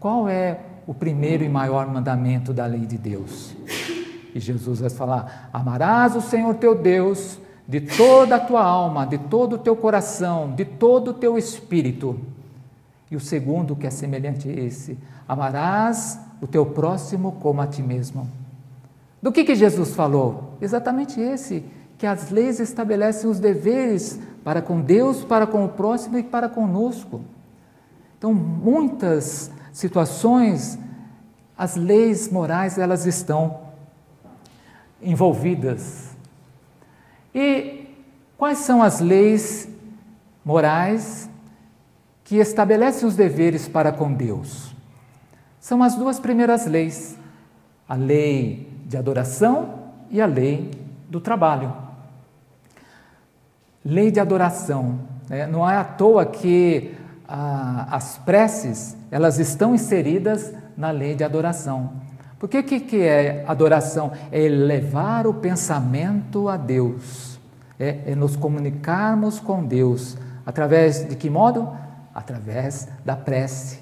qual 0.00 0.26
é 0.26 0.58
o 0.86 0.94
primeiro 0.94 1.44
e 1.44 1.50
maior 1.50 1.86
mandamento 1.86 2.54
da 2.54 2.64
lei 2.64 2.86
de 2.86 2.96
Deus? 2.96 3.54
E 4.34 4.40
Jesus 4.40 4.80
vai 4.80 4.88
falar: 4.88 5.50
Amarás 5.52 6.16
o 6.16 6.22
Senhor 6.22 6.54
teu 6.54 6.74
Deus 6.74 7.38
de 7.66 7.80
toda 7.80 8.36
a 8.36 8.40
tua 8.40 8.62
alma, 8.62 9.06
de 9.06 9.18
todo 9.18 9.54
o 9.54 9.58
teu 9.58 9.76
coração, 9.76 10.52
de 10.52 10.64
todo 10.64 11.08
o 11.08 11.14
teu 11.14 11.38
espírito. 11.38 12.18
E 13.10 13.16
o 13.16 13.20
segundo, 13.20 13.76
que 13.76 13.86
é 13.86 13.90
semelhante 13.90 14.48
a 14.48 14.52
esse, 14.52 14.98
amarás 15.28 16.18
o 16.40 16.46
teu 16.46 16.66
próximo 16.66 17.32
como 17.40 17.60
a 17.60 17.66
ti 17.66 17.82
mesmo. 17.82 18.28
Do 19.20 19.30
que, 19.30 19.44
que 19.44 19.54
Jesus 19.54 19.94
falou? 19.94 20.54
Exatamente 20.60 21.20
esse, 21.20 21.64
que 21.96 22.06
as 22.06 22.30
leis 22.30 22.58
estabelecem 22.58 23.30
os 23.30 23.38
deveres 23.38 24.18
para 24.42 24.60
com 24.60 24.80
Deus, 24.80 25.24
para 25.24 25.46
com 25.46 25.64
o 25.64 25.68
próximo 25.68 26.18
e 26.18 26.22
para 26.22 26.48
conosco. 26.48 27.20
Então, 28.18 28.34
muitas 28.34 29.50
situações, 29.72 30.78
as 31.56 31.76
leis 31.76 32.30
morais, 32.30 32.78
elas 32.78 33.06
estão 33.06 33.60
envolvidas 35.00 36.11
e 37.34 37.88
quais 38.36 38.58
são 38.58 38.82
as 38.82 39.00
leis 39.00 39.68
morais 40.44 41.30
que 42.24 42.36
estabelecem 42.36 43.06
os 43.06 43.16
deveres 43.16 43.68
para 43.68 43.92
com 43.92 44.12
Deus? 44.12 44.74
São 45.60 45.82
as 45.82 45.94
duas 45.94 46.18
primeiras 46.18 46.66
leis: 46.66 47.16
a 47.88 47.94
lei 47.94 48.68
de 48.84 48.96
adoração 48.96 49.92
e 50.10 50.20
a 50.20 50.26
lei 50.26 50.70
do 51.08 51.20
trabalho. 51.20 51.72
Lei 53.84 54.10
de 54.10 54.20
adoração. 54.20 55.00
Né? 55.28 55.46
Não 55.46 55.68
é 55.68 55.76
à 55.76 55.84
toa 55.84 56.26
que 56.26 56.94
ah, 57.26 57.86
as 57.90 58.18
preces 58.18 58.96
elas 59.10 59.38
estão 59.38 59.74
inseridas 59.74 60.52
na 60.76 60.90
lei 60.90 61.14
de 61.14 61.24
adoração. 61.24 62.01
Porque 62.42 62.58
o 62.58 62.64
que, 62.64 62.80
que 62.80 63.00
é 63.00 63.44
adoração? 63.46 64.10
É 64.32 64.42
elevar 64.42 65.28
o 65.28 65.34
pensamento 65.34 66.48
a 66.48 66.56
Deus, 66.56 67.38
é, 67.78 68.00
é 68.04 68.14
nos 68.16 68.34
comunicarmos 68.34 69.38
com 69.38 69.64
Deus. 69.64 70.16
Através 70.44 71.08
de 71.08 71.14
que 71.14 71.30
modo? 71.30 71.70
Através 72.12 72.88
da 73.04 73.14
prece. 73.14 73.78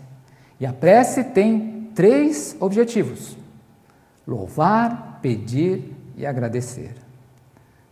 E 0.60 0.66
a 0.66 0.74
prece 0.74 1.24
tem 1.24 1.90
três 1.94 2.54
objetivos: 2.60 3.34
louvar, 4.28 5.20
pedir 5.22 5.96
e 6.14 6.26
agradecer. 6.26 6.94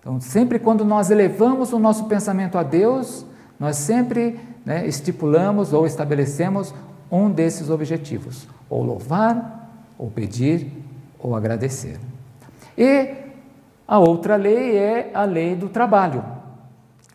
Então, 0.01 0.21
sempre 0.21 0.59
quando 0.59 0.85
nós 0.85 1.11
elevamos 1.11 1.73
o 1.73 1.79
nosso 1.79 2.05
pensamento 2.05 2.59
a 2.59 2.63
Deus, 2.63 3.25
nós 3.59 3.77
sempre 3.77 4.39
né, 4.67 4.87
estipulamos 4.87 5.73
ou 5.73 5.87
estabelecemos 5.87 6.75
um 7.11 7.31
desses 7.31 7.71
objetivos: 7.71 8.47
ou 8.69 8.83
louvar, 8.83 9.59
ou 9.99 10.11
pedir, 10.11 10.71
ou 11.19 11.35
agradecer. 11.35 11.99
E 12.77 13.15
a 13.87 13.99
outra 13.99 14.37
lei 14.37 14.77
é 14.77 15.11
a 15.13 15.25
lei 15.25 15.57
do 15.57 15.69
trabalho. 15.69 16.25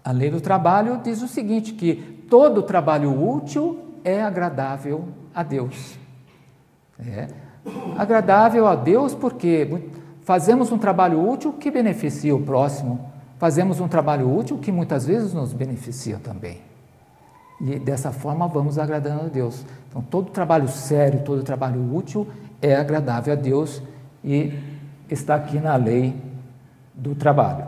A 0.04 0.12
lei 0.12 0.30
do 0.30 0.42
trabalho 0.42 1.00
diz 1.02 1.22
o 1.22 1.28
seguinte: 1.28 1.74
que 1.74 1.96
todo 2.30 2.62
trabalho 2.62 3.12
útil 3.12 3.80
é 4.04 4.22
agradável 4.22 5.08
a 5.34 5.42
Deus. 5.42 5.98
É 7.00 7.28
agradável 7.98 8.68
a 8.68 8.76
Deus 8.76 9.16
porque 9.16 9.90
fazemos 10.22 10.72
um 10.72 10.78
trabalho 10.78 11.26
útil 11.26 11.54
que 11.54 11.72
beneficia 11.72 12.36
o 12.36 12.42
próximo, 12.42 13.10
fazemos 13.38 13.80
um 13.80 13.88
trabalho 13.88 14.36
útil 14.36 14.58
que 14.58 14.72
muitas 14.72 15.06
vezes 15.06 15.34
nos 15.34 15.54
beneficia 15.54 16.20
também. 16.22 16.60
E 17.62 17.80
dessa 17.80 18.12
forma 18.12 18.48
vamos 18.48 18.78
agradando 18.78 19.22
a 19.22 19.30
Deus. 19.30 19.66
Então, 19.90 20.02
todo 20.02 20.32
trabalho 20.32 20.68
sério, 20.68 21.22
todo 21.24 21.44
trabalho 21.44 21.96
útil 21.96 22.28
é 22.64 22.76
agradável 22.78 23.34
a 23.34 23.36
Deus 23.36 23.84
e 24.24 24.54
está 25.10 25.36
aqui 25.36 25.60
na 25.60 25.76
lei 25.76 26.16
do 26.94 27.14
trabalho. 27.14 27.68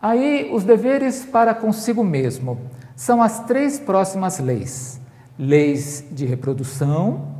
Aí, 0.00 0.48
os 0.52 0.62
deveres 0.62 1.24
para 1.24 1.52
consigo 1.52 2.04
mesmo 2.04 2.60
são 2.94 3.20
as 3.20 3.40
três 3.40 3.80
próximas 3.80 4.38
leis: 4.38 5.00
leis 5.36 6.04
de 6.12 6.24
reprodução, 6.24 7.34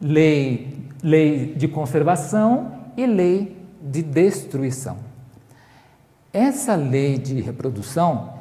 lei, 0.00 0.88
lei 1.02 1.52
de 1.54 1.66
conservação 1.66 2.72
e 2.96 3.04
lei 3.04 3.60
de 3.82 4.00
destruição. 4.00 4.96
essa 6.32 6.76
lei 6.76 7.18
de 7.18 7.40
reprodução 7.40 8.34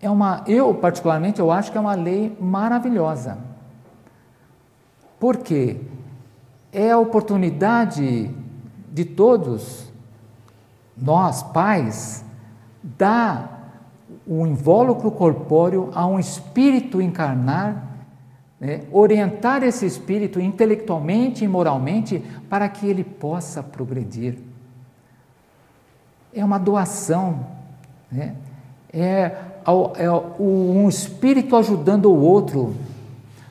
é 0.00 0.08
uma, 0.08 0.42
eu 0.46 0.72
particularmente, 0.74 1.40
eu 1.40 1.50
acho 1.50 1.70
que 1.70 1.76
é 1.76 1.80
uma 1.80 1.94
lei 1.94 2.34
maravilhosa. 2.40 3.36
Por 5.20 5.36
quê? 5.36 5.76
É 6.72 6.90
a 6.90 6.98
oportunidade 6.98 8.30
de 8.92 9.04
todos, 9.04 9.90
nós, 10.96 11.42
pais, 11.42 12.24
dar 12.82 13.58
o 14.26 14.46
invólucro 14.46 15.10
corpóreo 15.10 15.90
a 15.94 16.06
um 16.06 16.18
espírito 16.18 17.00
encarnar, 17.00 17.96
né? 18.60 18.82
orientar 18.92 19.62
esse 19.62 19.86
espírito 19.86 20.40
intelectualmente 20.40 21.44
e 21.44 21.48
moralmente 21.48 22.22
para 22.48 22.68
que 22.68 22.86
ele 22.86 23.04
possa 23.04 23.62
progredir. 23.62 24.38
É 26.34 26.44
uma 26.44 26.58
doação, 26.58 27.46
né? 28.10 28.34
é, 28.92 29.32
é 29.96 30.10
um 30.38 30.88
espírito 30.88 31.56
ajudando 31.56 32.06
o 32.06 32.20
outro 32.20 32.74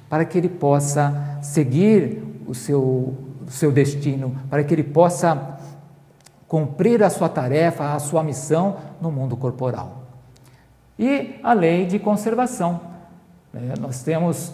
para 0.09 0.25
que 0.25 0.37
ele 0.37 0.49
possa 0.49 1.39
seguir 1.41 2.23
o 2.47 2.55
seu, 2.55 3.13
seu 3.47 3.71
destino, 3.71 4.35
para 4.49 4.63
que 4.63 4.73
ele 4.73 4.83
possa 4.83 5.57
cumprir 6.47 7.03
a 7.03 7.09
sua 7.09 7.27
tarefa, 7.27 7.93
a 7.93 7.99
sua 7.99 8.23
missão 8.23 8.77
no 9.01 9.11
mundo 9.11 9.35
corporal. 9.35 10.03
E 10.97 11.39
a 11.43 11.53
lei 11.53 11.85
de 11.85 11.99
conservação. 11.99 12.79
Né? 13.53 13.73
Nós 13.79 14.01
temos 14.01 14.53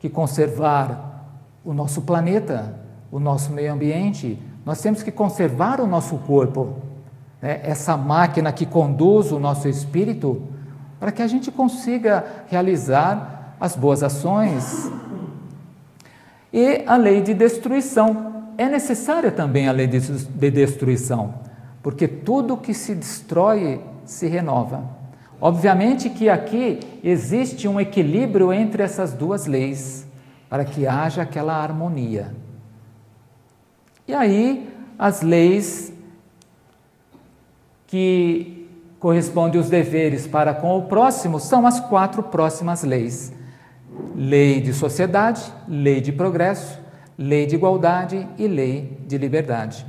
que 0.00 0.08
conservar 0.08 1.26
o 1.64 1.72
nosso 1.72 2.02
planeta, 2.02 2.74
o 3.12 3.20
nosso 3.20 3.52
meio 3.52 3.72
ambiente, 3.72 4.38
nós 4.64 4.80
temos 4.80 5.02
que 5.02 5.12
conservar 5.12 5.80
o 5.80 5.86
nosso 5.86 6.16
corpo, 6.18 6.76
né? 7.40 7.60
essa 7.62 7.96
máquina 7.96 8.52
que 8.52 8.66
conduz 8.66 9.30
o 9.30 9.38
nosso 9.38 9.68
espírito, 9.68 10.42
para 10.98 11.12
que 11.12 11.22
a 11.22 11.26
gente 11.26 11.52
consiga 11.52 12.24
realizar 12.48 13.54
as 13.60 13.76
boas 13.76 14.02
ações, 14.02 14.90
e 16.54 16.84
a 16.86 16.96
lei 16.96 17.20
de 17.20 17.34
destruição. 17.34 18.52
É 18.56 18.68
necessária 18.68 19.32
também 19.32 19.66
a 19.66 19.72
lei 19.72 19.88
de 19.88 20.50
destruição, 20.52 21.34
porque 21.82 22.06
tudo 22.06 22.56
que 22.56 22.72
se 22.72 22.94
destrói 22.94 23.80
se 24.04 24.28
renova. 24.28 24.84
Obviamente 25.40 26.08
que 26.08 26.28
aqui 26.28 26.78
existe 27.02 27.66
um 27.66 27.80
equilíbrio 27.80 28.52
entre 28.52 28.84
essas 28.84 29.12
duas 29.12 29.46
leis, 29.46 30.06
para 30.48 30.64
que 30.64 30.86
haja 30.86 31.22
aquela 31.22 31.56
harmonia. 31.56 32.32
E 34.06 34.14
aí, 34.14 34.72
as 34.96 35.22
leis 35.22 35.92
que 37.88 38.68
correspondem 39.00 39.58
aos 39.58 39.68
deveres 39.68 40.28
para 40.28 40.54
com 40.54 40.78
o 40.78 40.82
próximo 40.82 41.40
são 41.40 41.66
as 41.66 41.80
quatro 41.80 42.22
próximas 42.22 42.84
leis 42.84 43.32
lei 44.14 44.60
de 44.60 44.72
sociedade, 44.72 45.42
lei 45.68 46.00
de 46.00 46.12
progresso, 46.12 46.78
lei 47.18 47.46
de 47.46 47.54
igualdade 47.54 48.26
e 48.38 48.46
lei 48.46 48.98
de 49.06 49.18
liberdade. 49.18 49.86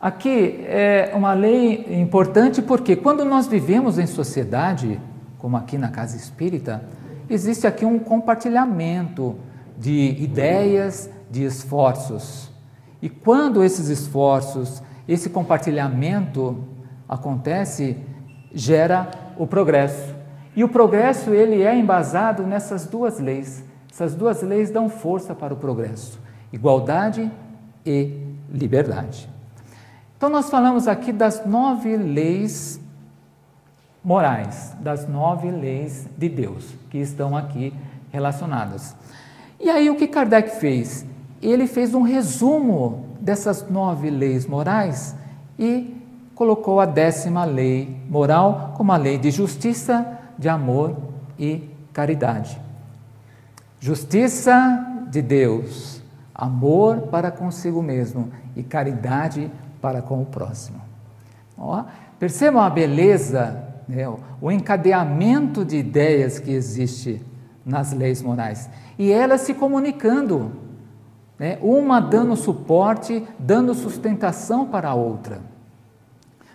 Aqui 0.00 0.64
é 0.66 1.12
uma 1.14 1.34
lei 1.34 2.00
importante 2.00 2.62
porque 2.62 2.96
quando 2.96 3.24
nós 3.24 3.46
vivemos 3.46 3.98
em 3.98 4.06
sociedade, 4.06 4.98
como 5.36 5.56
aqui 5.56 5.76
na 5.76 5.88
casa 5.90 6.16
espírita, 6.16 6.82
existe 7.28 7.66
aqui 7.66 7.84
um 7.84 7.98
compartilhamento 7.98 9.36
de 9.78 10.16
ideias, 10.18 11.10
de 11.30 11.44
esforços. 11.44 12.50
E 13.02 13.08
quando 13.08 13.62
esses 13.62 13.88
esforços, 13.88 14.82
esse 15.06 15.30
compartilhamento 15.30 16.64
acontece, 17.08 17.96
gera 18.52 19.10
o 19.36 19.46
progresso. 19.46 20.09
E 20.54 20.64
o 20.64 20.68
progresso 20.68 21.30
ele 21.30 21.62
é 21.62 21.76
embasado 21.76 22.42
nessas 22.42 22.86
duas 22.86 23.18
leis. 23.18 23.64
Essas 23.90 24.14
duas 24.14 24.42
leis 24.42 24.70
dão 24.70 24.88
força 24.88 25.34
para 25.34 25.54
o 25.54 25.56
progresso: 25.56 26.20
igualdade 26.52 27.30
e 27.84 28.16
liberdade. 28.50 29.28
Então 30.16 30.28
nós 30.28 30.50
falamos 30.50 30.86
aqui 30.86 31.12
das 31.12 31.46
nove 31.46 31.96
leis 31.96 32.80
morais, 34.04 34.76
das 34.80 35.08
nove 35.08 35.50
leis 35.50 36.06
de 36.16 36.28
Deus 36.28 36.74
que 36.90 36.98
estão 36.98 37.36
aqui 37.36 37.72
relacionadas. 38.12 38.94
E 39.58 39.70
aí 39.70 39.88
o 39.88 39.96
que 39.96 40.06
Kardec 40.06 40.58
fez? 40.58 41.06
Ele 41.40 41.66
fez 41.66 41.94
um 41.94 42.02
resumo 42.02 43.06
dessas 43.20 43.68
nove 43.70 44.10
leis 44.10 44.46
morais 44.46 45.14
e 45.58 45.96
colocou 46.34 46.80
a 46.80 46.86
décima 46.86 47.44
lei 47.44 47.96
moral 48.08 48.74
como 48.76 48.92
a 48.92 48.96
lei 48.96 49.18
de 49.18 49.30
justiça, 49.30 50.19
de 50.40 50.48
amor 50.48 50.96
e 51.38 51.68
caridade. 51.92 52.58
Justiça 53.78 55.04
de 55.10 55.20
Deus, 55.20 56.02
amor 56.34 57.02
para 57.08 57.30
consigo 57.30 57.82
mesmo 57.82 58.32
e 58.56 58.62
caridade 58.62 59.52
para 59.82 60.00
com 60.00 60.22
o 60.22 60.24
próximo. 60.24 60.80
Ó, 61.58 61.84
percebam 62.18 62.62
a 62.62 62.70
beleza, 62.70 63.62
né, 63.86 64.04
o 64.40 64.50
encadeamento 64.50 65.62
de 65.62 65.76
ideias 65.76 66.38
que 66.38 66.50
existe 66.50 67.22
nas 67.64 67.92
leis 67.92 68.22
morais 68.22 68.70
e 68.98 69.12
elas 69.12 69.42
se 69.42 69.52
comunicando, 69.52 70.52
né, 71.38 71.58
uma 71.60 72.00
dando 72.00 72.34
suporte, 72.34 73.26
dando 73.38 73.74
sustentação 73.74 74.66
para 74.66 74.88
a 74.88 74.94
outra. 74.94 75.40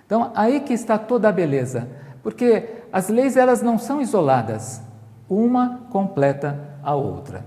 Então, 0.08 0.32
aí 0.34 0.62
que 0.62 0.74
está 0.74 0.98
toda 0.98 1.30
a 1.30 1.32
beleza, 1.32 1.88
porque 2.24 2.85
as 2.92 3.10
leis 3.10 3.38
elas 3.38 3.62
não 3.62 3.78
são 3.78 4.02
isoladas, 4.02 4.82
uma 5.30 5.82
completa 5.92 6.78
a 6.84 6.94
outra. 6.94 7.46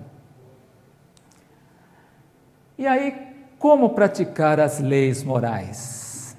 E 2.76 2.86
aí, 2.86 3.14
como 3.58 3.90
praticar 3.90 4.60
as 4.60 4.78
leis 4.78 5.22
morais? 5.22 6.36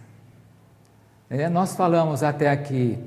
É, 1.30 1.48
nós 1.50 1.76
falamos 1.76 2.24
até 2.24 2.50
aqui 2.50 2.98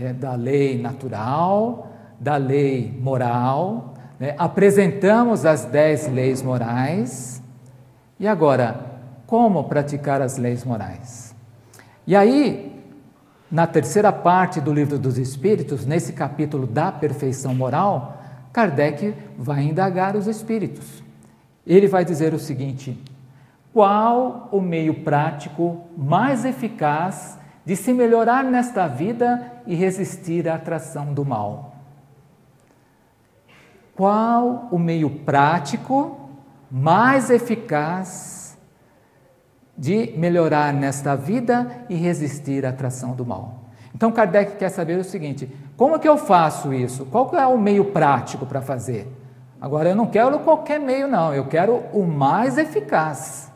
é, 0.00 0.12
da 0.12 0.34
lei 0.34 0.80
natural, 0.80 1.90
da 2.18 2.36
lei 2.36 2.96
moral, 3.00 3.94
né? 4.18 4.34
apresentamos 4.38 5.46
as 5.46 5.64
dez 5.64 6.06
leis 6.06 6.42
morais, 6.42 7.42
e 8.18 8.28
agora, 8.28 8.78
como 9.26 9.64
praticar 9.64 10.20
as 10.20 10.36
leis 10.36 10.64
morais? 10.64 11.34
E 12.06 12.14
aí, 12.14 12.69
na 13.50 13.66
terceira 13.66 14.12
parte 14.12 14.60
do 14.60 14.72
Livro 14.72 14.98
dos 14.98 15.18
Espíritos, 15.18 15.84
nesse 15.84 16.12
capítulo 16.12 16.66
da 16.66 16.92
perfeição 16.92 17.54
moral, 17.54 18.22
Kardec 18.52 19.14
vai 19.36 19.62
indagar 19.62 20.14
os 20.14 20.26
espíritos. 20.26 21.02
Ele 21.66 21.88
vai 21.88 22.04
dizer 22.04 22.32
o 22.32 22.38
seguinte: 22.38 22.96
qual 23.72 24.48
o 24.52 24.60
meio 24.60 25.02
prático 25.02 25.84
mais 25.96 26.44
eficaz 26.44 27.38
de 27.64 27.74
se 27.74 27.92
melhorar 27.92 28.44
nesta 28.44 28.86
vida 28.86 29.52
e 29.66 29.74
resistir 29.74 30.48
à 30.48 30.54
atração 30.54 31.12
do 31.12 31.24
mal? 31.24 31.74
Qual 33.94 34.68
o 34.70 34.78
meio 34.78 35.10
prático 35.10 36.30
mais 36.70 37.30
eficaz 37.30 38.39
de 39.80 40.12
melhorar 40.14 40.74
nesta 40.74 41.16
vida 41.16 41.66
e 41.88 41.94
resistir 41.94 42.66
à 42.66 42.68
atração 42.68 43.14
do 43.14 43.24
mal. 43.24 43.60
Então 43.94 44.12
Kardec 44.12 44.56
quer 44.56 44.68
saber 44.68 44.98
o 44.98 45.04
seguinte: 45.04 45.50
como 45.74 45.96
é 45.96 45.98
que 45.98 46.06
eu 46.06 46.18
faço 46.18 46.74
isso? 46.74 47.06
Qual 47.06 47.34
é 47.34 47.46
o 47.46 47.56
meio 47.56 47.86
prático 47.86 48.44
para 48.44 48.60
fazer? 48.60 49.10
Agora 49.58 49.88
eu 49.88 49.96
não 49.96 50.06
quero 50.06 50.38
qualquer 50.40 50.78
meio, 50.78 51.08
não, 51.08 51.32
eu 51.32 51.46
quero 51.46 51.76
o 51.94 52.06
mais 52.06 52.58
eficaz. 52.58 53.50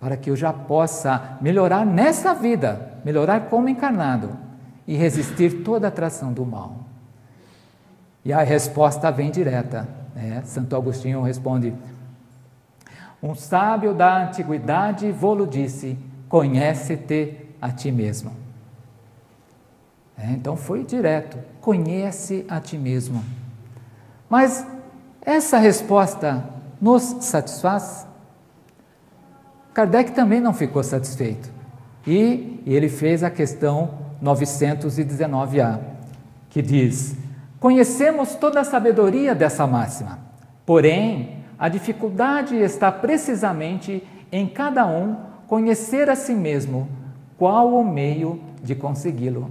Para 0.00 0.16
que 0.16 0.30
eu 0.30 0.36
já 0.36 0.52
possa 0.52 1.38
melhorar 1.40 1.86
nessa 1.86 2.34
vida, 2.34 2.98
melhorar 3.04 3.42
como 3.48 3.68
encarnado 3.68 4.36
e 4.84 4.96
resistir 4.96 5.62
toda 5.62 5.86
a 5.86 5.88
atração 5.88 6.32
do 6.32 6.44
mal. 6.44 6.74
E 8.24 8.32
a 8.32 8.42
resposta 8.42 9.12
vem 9.12 9.30
direta. 9.30 9.86
Né? 10.12 10.42
Santo 10.44 10.74
Agostinho 10.74 11.22
responde: 11.22 11.72
um 13.26 13.34
sábio 13.34 13.92
da 13.92 14.24
antiguidade 14.24 15.10
vô-lo 15.10 15.46
disse: 15.46 15.98
Conhece-te 16.28 17.36
a 17.60 17.70
ti 17.70 17.90
mesmo. 17.90 18.32
É, 20.16 20.30
então 20.30 20.56
foi 20.56 20.84
direto: 20.84 21.36
Conhece 21.60 22.46
a 22.48 22.60
ti 22.60 22.78
mesmo. 22.78 23.22
Mas 24.30 24.64
essa 25.20 25.58
resposta 25.58 26.44
nos 26.80 27.02
satisfaz? 27.20 28.06
Kardec 29.74 30.12
também 30.12 30.40
não 30.40 30.54
ficou 30.54 30.82
satisfeito. 30.82 31.50
E 32.06 32.62
ele 32.64 32.88
fez 32.88 33.24
a 33.24 33.30
questão 33.30 33.90
919A, 34.22 35.80
que 36.48 36.62
diz: 36.62 37.16
Conhecemos 37.58 38.36
toda 38.36 38.60
a 38.60 38.64
sabedoria 38.64 39.34
dessa 39.34 39.66
máxima, 39.66 40.20
porém 40.64 41.35
a 41.58 41.68
dificuldade 41.68 42.56
está 42.56 42.92
precisamente 42.92 44.02
em 44.30 44.46
cada 44.46 44.86
um 44.86 45.16
conhecer 45.46 46.10
a 46.10 46.16
si 46.16 46.34
mesmo 46.34 46.88
qual 47.38 47.74
o 47.74 47.84
meio 47.84 48.40
de 48.62 48.74
consegui-lo. 48.74 49.50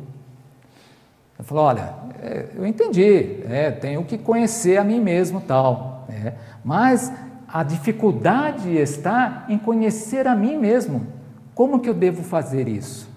Ele 1.37 1.47
falou: 1.47 1.65
Olha, 1.65 1.93
é, 2.21 2.47
eu 2.55 2.65
entendi, 2.65 3.41
é, 3.49 3.71
tenho 3.71 4.03
que 4.03 4.17
conhecer 4.17 4.77
a 4.77 4.83
mim 4.83 4.99
mesmo, 4.99 5.41
tal, 5.41 6.05
é, 6.09 6.33
mas 6.63 7.11
a 7.47 7.63
dificuldade 7.63 8.75
está 8.75 9.45
em 9.47 9.57
conhecer 9.57 10.27
a 10.27 10.35
mim 10.35 10.57
mesmo. 10.57 11.07
Como 11.53 11.79
que 11.79 11.89
eu 11.89 11.93
devo 11.93 12.21
fazer 12.21 12.67
isso? 12.67 13.09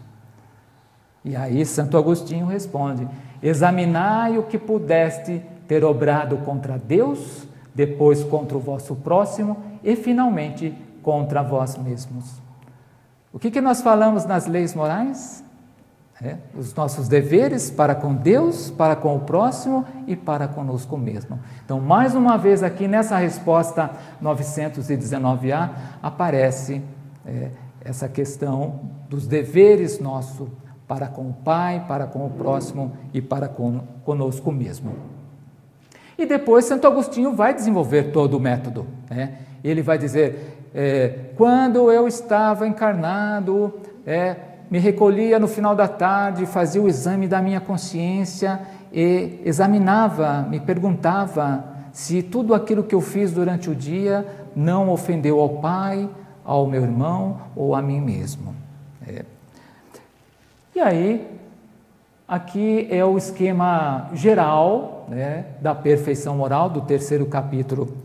E 1.24 1.34
aí 1.34 1.64
Santo 1.64 1.96
Agostinho 1.96 2.46
responde: 2.46 3.08
Examinai 3.42 4.38
o 4.38 4.44
que 4.44 4.58
pudeste 4.58 5.42
ter 5.66 5.84
obrado 5.84 6.36
contra 6.38 6.78
Deus, 6.78 7.47
depois 7.78 8.24
contra 8.24 8.58
o 8.58 8.60
vosso 8.60 8.96
próximo 8.96 9.56
e 9.84 9.94
finalmente 9.94 10.76
contra 11.00 11.44
vós 11.44 11.78
mesmos. 11.78 12.42
O 13.32 13.38
que, 13.38 13.52
que 13.52 13.60
nós 13.60 13.80
falamos 13.80 14.24
nas 14.24 14.48
leis 14.48 14.74
morais? 14.74 15.44
É, 16.20 16.38
os 16.56 16.74
nossos 16.74 17.06
deveres 17.06 17.70
para 17.70 17.94
com 17.94 18.12
Deus, 18.12 18.68
para 18.68 18.96
com 18.96 19.14
o 19.14 19.20
próximo 19.20 19.84
e 20.08 20.16
para 20.16 20.48
conosco 20.48 20.98
mesmo. 20.98 21.38
Então, 21.64 21.80
mais 21.80 22.16
uma 22.16 22.36
vez 22.36 22.64
aqui 22.64 22.88
nessa 22.88 23.16
resposta 23.16 23.92
919A 24.20 25.70
aparece 26.02 26.82
é, 27.24 27.50
essa 27.84 28.08
questão 28.08 28.80
dos 29.08 29.28
deveres 29.28 30.00
nossos 30.00 30.48
para 30.88 31.06
com 31.06 31.28
o 31.28 31.32
Pai, 31.32 31.84
para 31.86 32.08
com 32.08 32.26
o 32.26 32.30
próximo 32.30 32.94
e 33.14 33.22
para 33.22 33.48
conosco 33.48 34.50
mesmo. 34.50 35.17
E 36.18 36.26
depois 36.26 36.64
Santo 36.64 36.86
Agostinho 36.86 37.32
vai 37.32 37.54
desenvolver 37.54 38.10
todo 38.10 38.36
o 38.36 38.40
método. 38.40 38.86
Né? 39.08 39.34
Ele 39.62 39.80
vai 39.80 39.96
dizer: 39.96 40.58
é, 40.74 41.30
quando 41.36 41.92
eu 41.92 42.08
estava 42.08 42.66
encarnado, 42.66 43.72
é, 44.04 44.34
me 44.68 44.80
recolhia 44.80 45.38
no 45.38 45.46
final 45.46 45.76
da 45.76 45.86
tarde, 45.86 46.44
fazia 46.44 46.82
o 46.82 46.88
exame 46.88 47.28
da 47.28 47.40
minha 47.40 47.60
consciência 47.60 48.60
e 48.92 49.40
examinava, 49.44 50.42
me 50.42 50.58
perguntava 50.58 51.64
se 51.92 52.22
tudo 52.22 52.54
aquilo 52.54 52.82
que 52.82 52.94
eu 52.94 53.00
fiz 53.00 53.32
durante 53.32 53.70
o 53.70 53.74
dia 53.74 54.26
não 54.54 54.90
ofendeu 54.90 55.40
ao 55.40 55.48
Pai, 55.60 56.08
ao 56.44 56.66
meu 56.66 56.82
irmão 56.82 57.40
ou 57.54 57.74
a 57.74 57.82
mim 57.82 58.00
mesmo. 58.00 58.54
É. 59.06 59.24
E 60.74 60.80
aí, 60.80 61.37
aqui 62.28 62.86
é 62.90 63.02
o 63.02 63.16
esquema 63.16 64.10
geral 64.12 65.06
né, 65.08 65.46
da 65.62 65.74
perfeição 65.74 66.36
moral, 66.36 66.68
do 66.68 66.82
terceiro 66.82 67.24
capítulo 67.24 67.96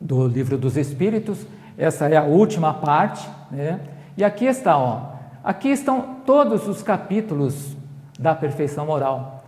do 0.00 0.26
Livro 0.26 0.58
dos 0.58 0.76
Espíritos. 0.76 1.46
Essa 1.78 2.08
é 2.08 2.16
a 2.16 2.24
última 2.24 2.74
parte. 2.74 3.28
Né? 3.52 3.78
E 4.16 4.24
aqui 4.24 4.46
está, 4.46 4.76
ó, 4.76 5.12
aqui 5.44 5.68
estão 5.68 6.16
todos 6.26 6.66
os 6.66 6.82
capítulos 6.82 7.76
da 8.18 8.34
perfeição 8.34 8.84
moral. 8.84 9.44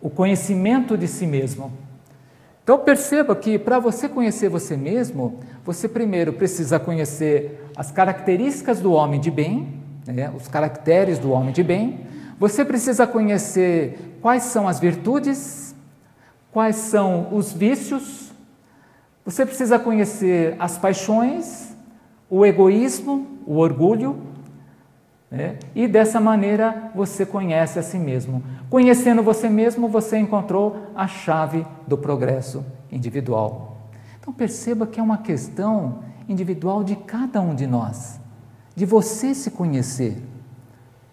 O 0.00 0.08
conhecimento 0.08 0.96
de 0.96 1.06
si 1.06 1.26
mesmo. 1.26 1.70
Então 2.64 2.78
perceba 2.78 3.36
que 3.36 3.58
para 3.58 3.78
você 3.78 4.08
conhecer 4.08 4.48
você 4.48 4.76
mesmo, 4.76 5.40
você 5.64 5.86
primeiro 5.88 6.32
precisa 6.32 6.78
conhecer 6.78 7.68
as 7.76 7.90
características 7.90 8.80
do 8.80 8.92
homem 8.92 9.20
de 9.20 9.30
bem, 9.30 9.80
né, 10.06 10.32
os 10.34 10.48
caracteres 10.48 11.18
do 11.18 11.32
homem 11.32 11.52
de 11.52 11.62
bem, 11.62 12.06
você 12.40 12.64
precisa 12.64 13.06
conhecer 13.06 14.18
quais 14.22 14.44
são 14.44 14.66
as 14.66 14.80
virtudes, 14.80 15.74
quais 16.50 16.74
são 16.74 17.28
os 17.32 17.52
vícios, 17.52 18.32
você 19.24 19.44
precisa 19.44 19.78
conhecer 19.78 20.56
as 20.58 20.78
paixões, 20.78 21.76
o 22.28 22.44
egoísmo, 22.44 23.38
o 23.46 23.58
orgulho, 23.58 24.18
né? 25.30 25.58
e 25.74 25.86
dessa 25.86 26.18
maneira 26.18 26.90
você 26.94 27.24
conhece 27.24 27.78
a 27.78 27.82
si 27.82 27.98
mesmo. 27.98 28.42
Conhecendo 28.68 29.22
você 29.22 29.48
mesmo, 29.48 29.86
você 29.86 30.18
encontrou 30.18 30.90
a 30.96 31.06
chave 31.06 31.66
do 31.86 31.98
progresso 31.98 32.64
individual. 32.90 33.76
Então 34.18 34.32
perceba 34.32 34.86
que 34.86 34.98
é 34.98 35.02
uma 35.02 35.18
questão 35.18 36.00
individual 36.28 36.82
de 36.82 36.96
cada 36.96 37.40
um 37.40 37.54
de 37.54 37.66
nós 37.66 38.18
de 38.74 38.86
você 38.86 39.34
se 39.34 39.50
conhecer. 39.50 40.16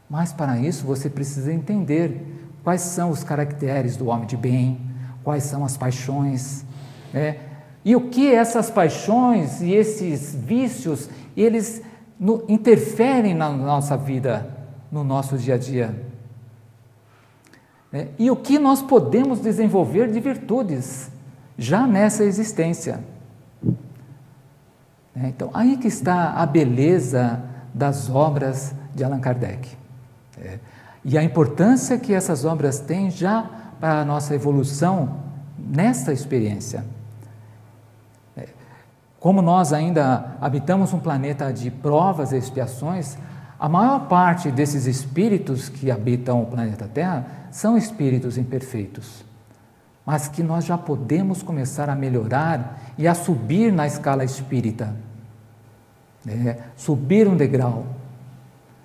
Mas 0.10 0.32
para 0.32 0.58
isso 0.58 0.86
você 0.86 1.10
precisa 1.10 1.52
entender 1.52 2.26
quais 2.64 2.82
são 2.82 3.10
os 3.10 3.24
caracteres 3.24 3.98
do 3.98 4.08
homem 4.08 4.26
de 4.26 4.38
bem, 4.38 4.80
quais 5.24 5.44
são 5.44 5.66
as 5.66 5.76
paixões, 5.76 6.66
né? 7.14 7.38
e 7.84 7.96
o 7.96 8.10
que 8.10 8.34
essas 8.34 8.70
paixões 8.70 9.62
e 9.62 9.74
esses 9.74 10.36
vícios 10.36 11.10
eles 11.36 11.82
no, 12.20 12.44
interferem 12.48 13.34
na 13.34 13.50
nossa 13.50 13.96
vida, 13.96 14.48
no 14.92 15.04
nosso 15.04 15.38
dia 15.38 15.56
a 15.56 15.58
dia. 15.58 16.04
Né? 17.92 18.10
E 18.18 18.30
o 18.32 18.36
que 18.36 18.58
nós 18.58 18.82
podemos 18.82 19.40
desenvolver 19.40 20.12
de 20.12 20.20
virtudes 20.20 21.12
já 21.58 21.86
nessa 21.86 22.24
existência. 22.24 23.00
Né? 25.16 25.30
Então, 25.30 25.50
aí 25.54 25.78
que 25.78 25.88
está 25.88 26.32
a 26.34 26.46
beleza 26.46 27.42
das 27.74 28.10
obras 28.10 28.74
de 28.94 29.04
Allan 29.04 29.20
Kardec. 29.20 29.78
É. 30.42 30.60
E 31.04 31.18
a 31.18 31.24
importância 31.24 31.98
que 31.98 32.14
essas 32.14 32.46
obras 32.46 32.80
têm 32.80 33.10
já 33.10 33.50
para 33.80 34.02
a 34.02 34.06
nossa 34.06 34.36
evolução 34.36 35.20
nesta 35.58 36.12
experiência. 36.12 36.84
É. 38.36 38.48
Como 39.20 39.42
nós 39.42 39.74
ainda 39.74 40.36
habitamos 40.42 40.94
um 40.94 41.00
planeta 41.00 41.52
de 41.52 41.72
provas 41.72 42.32
e 42.32 42.38
expiações, 42.38 43.18
a 43.60 43.68
maior 43.68 44.08
parte 44.08 44.52
desses 44.52 44.86
espíritos 44.86 45.70
que 45.70 45.90
habitam 45.90 46.42
o 46.42 46.46
planeta 46.46 46.90
Terra 46.94 47.26
são 47.52 47.78
espíritos 47.78 48.38
imperfeitos, 48.38 49.26
mas 50.06 50.28
que 50.28 50.44
nós 50.44 50.66
já 50.66 50.78
podemos 50.78 51.42
começar 51.42 51.90
a 51.90 51.96
melhorar 51.96 52.94
e 52.98 53.08
a 53.08 53.16
subir 53.16 53.72
na 53.72 53.88
escala 53.88 54.24
espírita 54.24 54.94
é, 56.28 56.58
subir 56.76 57.28
um 57.28 57.38
degrau 57.38 57.86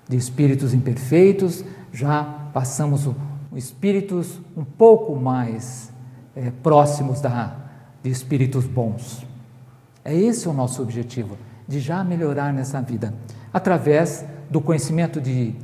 de 0.07 0.17
espíritos 0.17 0.73
imperfeitos, 0.73 1.63
já 1.91 2.23
passamos 2.53 3.09
espíritos 3.55 4.39
um 4.55 4.63
pouco 4.63 5.15
mais 5.15 5.91
é, 6.35 6.51
próximos 6.51 7.21
da, 7.21 7.55
de 8.01 8.09
espíritos 8.09 8.65
bons. 8.65 9.25
É 10.03 10.13
esse 10.15 10.47
o 10.49 10.53
nosso 10.53 10.81
objetivo, 10.81 11.37
de 11.67 11.79
já 11.79 12.03
melhorar 12.03 12.51
nessa 12.51 12.81
vida, 12.81 13.13
através 13.53 14.25
do 14.49 14.59
conhecimento 14.59 15.21
de, 15.21 15.55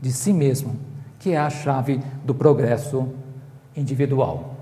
de 0.00 0.12
si 0.12 0.32
mesmo, 0.32 0.76
que 1.18 1.32
é 1.32 1.38
a 1.38 1.50
chave 1.50 2.00
do 2.24 2.34
progresso 2.34 3.08
individual. 3.76 4.56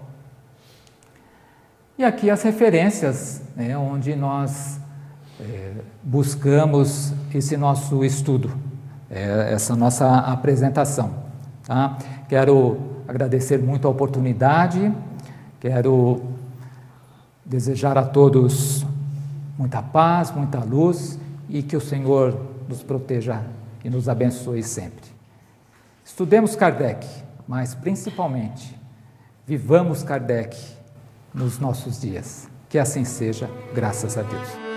E 1.97 2.05
aqui 2.05 2.31
as 2.31 2.43
referências, 2.43 3.43
né, 3.55 3.77
onde 3.77 4.17
nós 4.17 4.81
é, 5.39 5.73
buscamos 6.03 7.13
esse 7.35 7.57
nosso 7.57 8.05
estudo, 8.05 8.53
é, 9.11 9.53
essa 9.53 9.75
nossa 9.75 10.19
apresentação. 10.19 11.11
Tá? 11.65 11.99
Quero 12.29 12.79
agradecer 13.09 13.59
muito 13.59 13.89
a 13.89 13.91
oportunidade, 13.91 14.93
quero 15.59 16.23
desejar 17.45 17.99
a 17.99 18.05
todos 18.05 18.87
muita 19.59 19.83
paz, 19.83 20.31
muita 20.31 20.61
luz 20.61 21.19
e 21.49 21.63
que 21.63 21.77
o 21.77 21.81
Senhor 21.81 22.41
nos 22.69 22.83
proteja 22.83 23.43
e 23.85 23.91
nos 23.91 24.09
abençoe 24.09 24.63
sempre. 24.63 25.11
Estudemos 26.05 26.55
Kardec, 26.55 27.07
mas 27.47 27.75
principalmente 27.75 28.79
vivamos 29.47 30.03
Kardec 30.03 30.57
nos 31.35 31.59
nossos 31.59 32.01
dias. 32.01 32.49
Que 32.69 32.79
assim 32.79 33.05
seja, 33.05 33.51
graças 33.75 34.17
a 34.17 34.23
Deus. 34.23 34.70